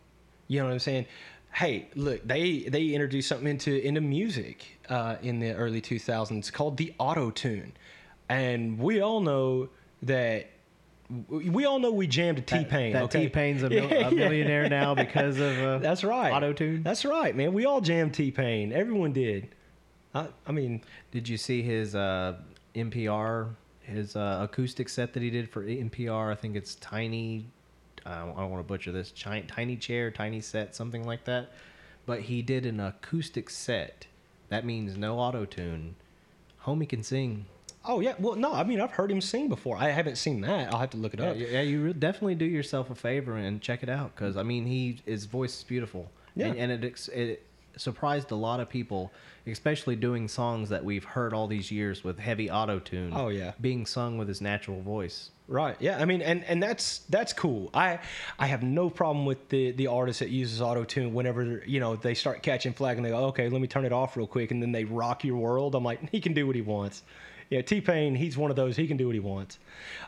[0.48, 1.06] You know what I'm saying?
[1.52, 6.76] Hey, look, they they introduced something into into music uh, in the early 2000s called
[6.76, 7.72] the auto tune,
[8.28, 9.68] and we all know
[10.02, 10.50] that
[11.28, 12.92] we all know we jammed a T Pain.
[12.92, 13.24] That okay?
[13.24, 16.32] T Pain's a, mil- Yeah, a millionaire now because of uh, That's right.
[16.32, 16.82] Auto tune.
[16.82, 17.52] That's right, man.
[17.52, 18.72] We all jammed T Pain.
[18.72, 19.54] Everyone did.
[20.14, 22.36] I, I mean, Did you see his uh,
[22.74, 26.32] NPR, his uh, acoustic set that he did for NPR?
[26.32, 27.46] I think it's Tiny.
[28.04, 29.12] I don't want to butcher this.
[29.20, 31.52] Chi- tiny chair, tiny set, something like that.
[32.06, 34.06] But he did an acoustic set.
[34.48, 35.96] That means no auto tune.
[36.64, 37.46] Homie can sing.
[37.86, 38.14] Oh yeah.
[38.18, 39.76] Well, no, I mean I've heard him sing before.
[39.76, 40.72] I haven't seen that.
[40.72, 41.36] I'll have to look it Yeah, up.
[41.38, 45.00] yeah, you definitely do yourself a favor and check it out because I mean he
[45.04, 46.10] his voice is beautiful.
[46.34, 46.46] Yeah.
[46.48, 47.42] and, and it ex- it
[47.78, 49.12] surprised a lot of people,
[49.46, 53.12] especially doing songs that we've heard all these years with heavy auto tune.
[53.14, 53.52] Oh, yeah.
[53.60, 55.30] being sung with his natural voice.
[55.48, 55.76] Right.
[55.78, 55.98] Yeah.
[56.00, 57.70] I mean, and and that's that's cool.
[57.72, 58.00] I
[58.38, 61.94] I have no problem with the the artist that uses auto tune whenever you know
[61.96, 64.50] they start catching flag and they go, okay, let me turn it off real quick,
[64.50, 65.74] and then they rock your world.
[65.76, 67.02] I'm like, he can do what he wants.
[67.50, 68.76] Yeah, T Pain, he's one of those.
[68.76, 69.58] He can do what he wants.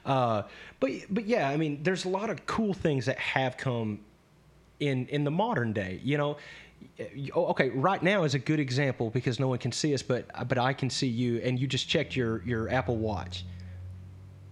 [0.04, 0.42] Uh,
[0.80, 4.00] but but yeah, I mean, there's a lot of cool things that have come
[4.80, 6.00] in in the modern day.
[6.02, 6.36] You know,
[7.34, 10.58] okay, right now is a good example because no one can see us, but but
[10.58, 13.44] I can see you, and you just checked your your Apple Watch.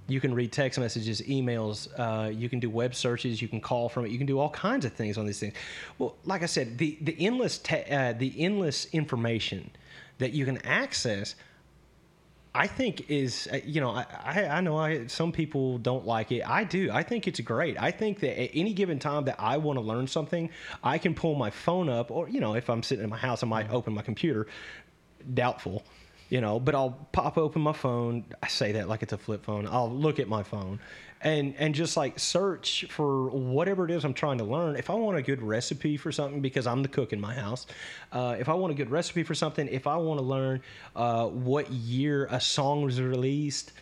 [0.09, 1.89] You can read text messages, emails.
[1.99, 3.43] Uh, you can do web searches.
[3.43, 4.13] You can call from it.
[4.13, 5.55] You can do all kinds of things on these things.
[5.99, 9.71] Well, like I said, the the endless te- uh, the endless information
[10.19, 11.35] that you can access
[12.57, 16.33] I think is uh, you know I, I I know I some people don't like
[16.33, 16.43] it.
[16.49, 16.91] I do.
[16.91, 17.77] I think it's great.
[17.81, 20.49] I think that at any given time that I want to learn something,
[20.83, 23.43] I can pull my phone up, or you know if I'm sitting in my house,
[23.43, 24.47] I might open my computer.
[25.35, 25.85] Doubtful,
[26.29, 28.25] you know, but I'll pop open my phone.
[28.43, 29.67] I say that like it's a flip phone.
[29.67, 30.81] I'll look at my phone,
[31.21, 34.77] and and just like search for whatever it is I'm trying to learn.
[34.77, 37.67] If I want a good recipe for something, because I'm the cook in my house,
[38.13, 40.63] uh, if I want a good recipe for something, if I want to learn
[40.95, 43.73] uh, what year a song was released,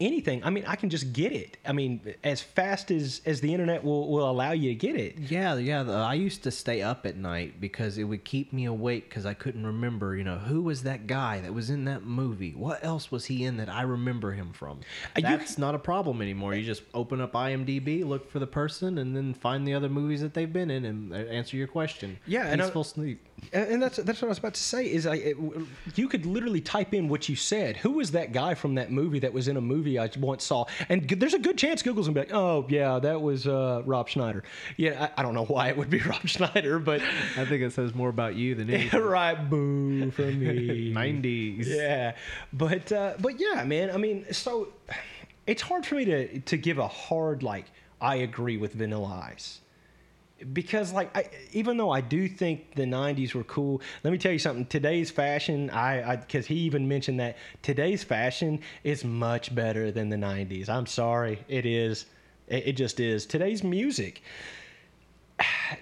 [0.00, 0.42] anything.
[0.44, 1.56] I mean, I can just get it.
[1.66, 5.18] I mean, as fast as as the internet will will allow you to get it.
[5.18, 5.82] Yeah, yeah.
[5.82, 9.26] the- I used to stay up at night because it would keep me awake because
[9.26, 12.52] I couldn't remember, you know, who was that guy that was in that movie?
[12.54, 14.80] What else was he in that I remember him from?
[15.16, 16.54] Uh, you That's not a problem anymore.
[16.54, 20.20] You just open up IMDb, look for the person, and then find the other movies
[20.20, 22.18] that they've been in and uh, answer your question.
[22.26, 23.24] Yeah, and I- peaceful sleep.
[23.52, 24.90] And and that's that's what I was about to say.
[24.90, 25.36] Is I, it,
[25.94, 27.76] you could literally type in what you said.
[27.76, 30.44] Who was that guy from that movie that was in a movie movie I once
[30.44, 33.82] saw, and there's a good chance Google's gonna be like, "Oh yeah, that was uh,
[33.84, 34.42] Rob Schneider."
[34.76, 37.00] Yeah, I, I don't know why it would be Rob Schneider, but
[37.36, 39.00] I think it says more about you than anything.
[39.00, 40.92] right, boo for me.
[40.98, 41.66] 90s.
[41.66, 42.14] Yeah,
[42.52, 43.90] but uh, but yeah, man.
[43.90, 44.68] I mean, so
[45.46, 47.66] it's hard for me to to give a hard like
[48.00, 49.60] I agree with Vanilla Ice
[50.52, 54.32] because like I, even though I do think the '90s were cool, let me tell
[54.32, 54.66] you something.
[54.66, 60.16] Today's fashion, I because he even mentioned that today's fashion is much better than the
[60.16, 60.68] '90s.
[60.68, 62.06] I'm sorry, it is.
[62.46, 63.26] It, it just is.
[63.26, 64.22] Today's music.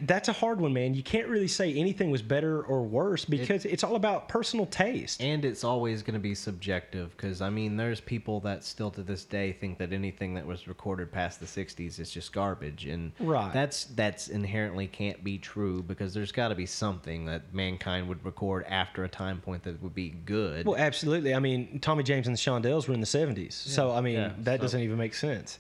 [0.03, 0.95] That's a hard one, man.
[0.95, 5.23] You can't really say anything was better or worse because it's all about personal taste.
[5.23, 9.03] And it's always going to be subjective because, I mean, there's people that still to
[9.03, 12.85] this day think that anything that was recorded past the 60s is just garbage.
[12.87, 13.53] And Right.
[13.53, 18.23] that's that's inherently can't be true because there's got to be something that mankind would
[18.25, 20.67] record after a time point that would be good.
[20.67, 21.35] Well, absolutely.
[21.35, 23.53] I mean, Tommy James and the Shondells were in the 70s.
[23.53, 25.59] so, I mean, yeah, that so- doesn't even make sense.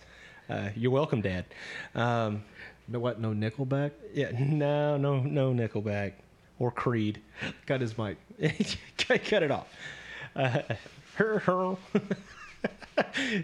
[0.48, 1.44] Uh, you're welcome, Dad.
[1.96, 2.44] Um,
[2.88, 3.20] no, what?
[3.20, 3.92] No Nickelback?
[4.14, 6.12] yeah, no, no, no Nickelback
[6.58, 7.20] or Creed.
[7.66, 8.16] Cut his mic.
[8.98, 9.68] cut, it off.
[10.34, 10.60] Uh,
[11.16, 11.76] her, her.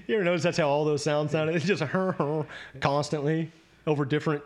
[0.07, 1.55] you ever notice that's how all those sounds sounded?
[1.57, 2.47] It's just a her, her
[2.81, 3.51] constantly
[3.87, 4.43] over different.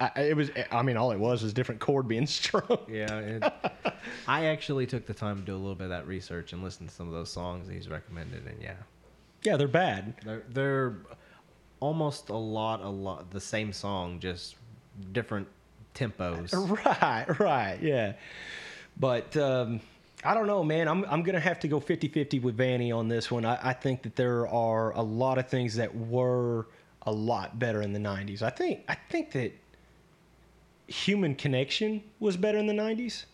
[0.00, 0.50] I, it was.
[0.72, 2.78] I mean, all it was was different chord being strung.
[2.88, 3.18] Yeah.
[3.18, 3.52] It,
[4.26, 6.88] I actually took the time to do a little bit of that research and listen
[6.88, 8.44] to some of those songs he's recommended.
[8.46, 8.74] And yeah,
[9.44, 10.14] Yeah, they're bad.
[10.24, 10.94] they're, they're
[11.82, 14.54] almost a lot, a lot the same song, just
[15.12, 15.48] different
[15.94, 16.52] tempos.
[16.86, 18.12] Right, right, yeah.
[18.98, 19.80] But um,
[20.22, 20.86] I don't know, man.
[20.86, 23.44] I'm, I'm to have to go 50 50 with Vanny on this one.
[23.44, 26.68] I, I think that there are a lot of things that were
[27.02, 28.42] a lot better in the 90s.
[28.42, 29.52] I think, I think that
[30.86, 33.24] human connection was better in the 90s.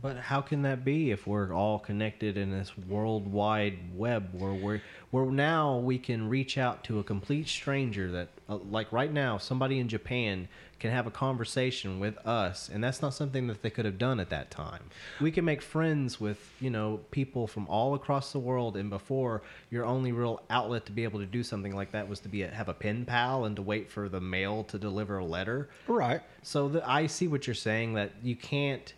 [0.00, 4.82] But how can that be if we're all connected in this worldwide web where we're
[5.10, 9.38] where now we can reach out to a complete stranger that uh, like right now
[9.38, 13.70] somebody in Japan can have a conversation with us and that's not something that they
[13.70, 14.82] could have done at that time.
[15.20, 19.42] We can make friends with, you know, people from all across the world and before
[19.70, 22.42] your only real outlet to be able to do something like that was to be
[22.42, 25.70] a, have a pen pal and to wait for the mail to deliver a letter.
[25.86, 26.20] Right.
[26.42, 28.92] So the, I see what you're saying that you can't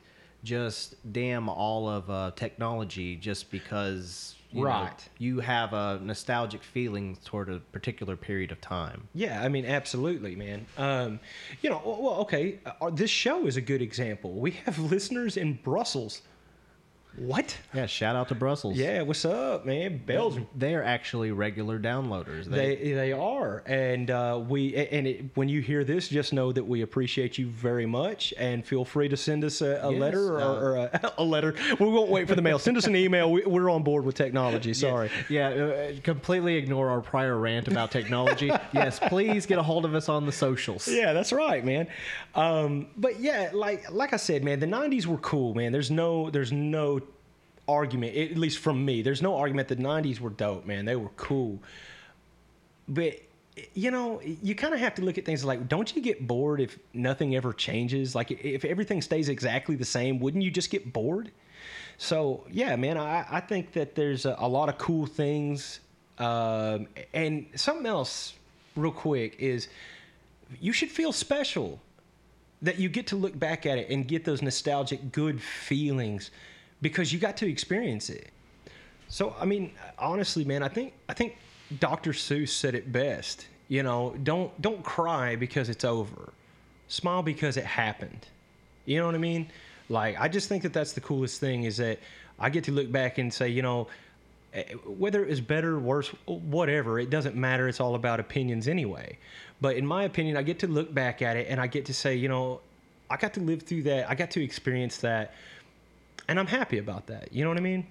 [0.45, 5.09] just damn all of uh, technology just because you know, Right.
[5.19, 9.07] you have a nostalgic feeling toward a particular period of time.
[9.15, 10.65] Yeah, I mean, absolutely, man.
[10.79, 11.21] Um,
[11.61, 14.33] you know, well, okay, uh, this show is a good example.
[14.33, 16.23] We have listeners in Brussels.
[17.19, 17.57] What?
[17.75, 18.77] Yeah, shout out to Brussels.
[18.77, 20.01] Yeah, what's up, man?
[20.05, 20.47] Belgium.
[20.57, 22.45] They are actually regular downloaders.
[22.45, 26.65] They they are, and uh, we and it, when you hear this, just know that
[26.65, 30.35] we appreciate you very much, and feel free to send us a, a Yes, letter
[30.37, 31.55] or, uh, or a, a letter.
[31.81, 32.59] We won't wait for the mail.
[32.59, 33.31] Send us an email.
[33.33, 34.73] We, we're on board with technology.
[34.75, 35.11] Sorry.
[35.29, 38.51] Yeah, uh, completely ignore our prior rant about technology.
[38.73, 40.87] yes, please get a hold of us on the socials.
[40.87, 41.89] Yeah, that's right, man.
[42.35, 45.73] Um, but yeah, like like I said, man, the '90s were cool, man.
[45.73, 47.01] There's no there's no
[47.69, 49.03] argument, at least from me.
[49.03, 49.69] There's no argument.
[49.69, 50.85] The '90s were dope, man.
[50.85, 51.61] They were cool.
[52.89, 53.21] But
[53.75, 56.61] you know, you kind of have to look at things like, don't you get bored
[56.61, 58.15] if nothing ever changes?
[58.15, 61.31] Like if everything stays exactly the same, wouldn't you just get bored?
[61.99, 65.81] So yeah, man, I, I think that there's a, a lot of cool things.
[66.19, 68.35] Um, and something else,
[68.77, 69.69] real quick, is
[70.61, 71.81] you should feel special
[72.63, 76.31] that you get to look back at it and get those nostalgic good feelings
[76.83, 78.31] because you got to experience it.
[79.09, 81.37] So I mean, honestly, man, I think I think
[81.81, 82.13] Dr.
[82.13, 83.47] Seuss said it best.
[83.69, 86.33] You know, don't don't cry because it's over.
[86.89, 88.27] Smile because it happened.
[88.85, 89.51] You know what I mean?
[89.89, 91.99] Like I just think that that's the coolest thing is that
[92.39, 93.89] I get to look back and say, you know,
[94.55, 97.69] eh, whether it was better, worse, whatever, it doesn't matter.
[97.69, 99.19] It's all about opinions anyway.
[99.61, 101.95] But in my opinion, I get to look back at it and I get to
[101.95, 102.61] say, you know,
[103.11, 104.09] I got to live through that.
[104.09, 105.35] I got to experience that
[106.29, 107.33] and I'm happy about that.
[107.33, 107.87] You know what I mean?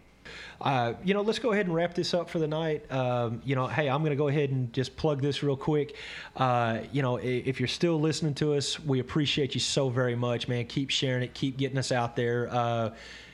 [0.60, 2.90] Uh, you know, let's go ahead and wrap this up for the night.
[2.92, 5.96] Um, you know, hey, I'm going to go ahead and just plug this real quick.
[6.36, 10.48] Uh, you know, if you're still listening to us, we appreciate you so very much,
[10.48, 10.66] man.
[10.66, 12.50] Keep sharing it, keep getting us out there.
[12.52, 12.90] Uh,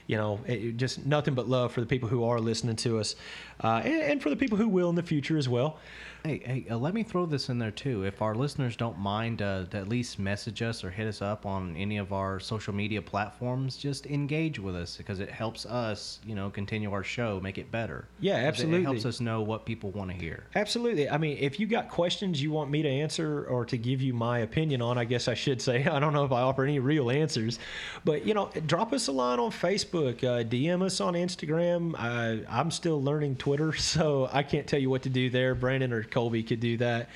[0.06, 3.16] you know, it just nothing but love for the people who are listening to us,
[3.64, 5.80] uh, and, and for the people who will in the future as well.
[6.26, 8.06] Hey, hey, uh, let me throw this in there too.
[8.06, 11.46] If our listeners don't mind uh, to at least message us or hit us up
[11.46, 16.20] on any of our social media platforms, just engage with us because it helps us,
[16.26, 18.08] you know, continue our show, make it better.
[18.22, 18.84] Yeah, 'Cause It absolutely.
[18.84, 20.46] helps us know what people want to hear.
[20.56, 21.10] Absolutely.
[21.10, 24.14] I mean, if you got questions you want me to answer or to give you
[24.14, 25.84] my opinion on, I guess I should say.
[25.88, 27.60] I don't know if I offer any real answers,
[28.06, 29.74] but you know, drop us a line on Facebook.
[29.74, 30.24] Facebook.
[30.24, 31.96] Uh, DM us on Instagram.
[31.98, 35.54] I, I'm still learning Twitter, so I can't tell you what to do there.
[35.56, 37.09] Brandon or Colby could do that.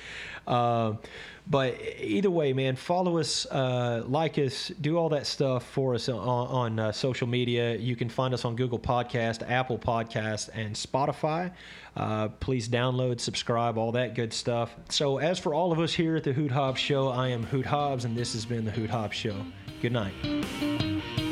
[0.46, 0.94] Uh,
[1.50, 6.08] but either way, man, follow us, uh, like us, do all that stuff for us
[6.08, 7.74] on, on uh, social media.
[7.76, 11.50] You can find us on Google Podcast, Apple Podcast, and Spotify.
[11.96, 14.74] Uh, please download, subscribe, all that good stuff.
[14.90, 17.66] So, as for all of us here at the Hoot Hobbs Show, I am Hoot
[17.66, 19.36] Hobbs, and this has been the Hoot Hobbs Show.
[19.80, 21.27] Good night.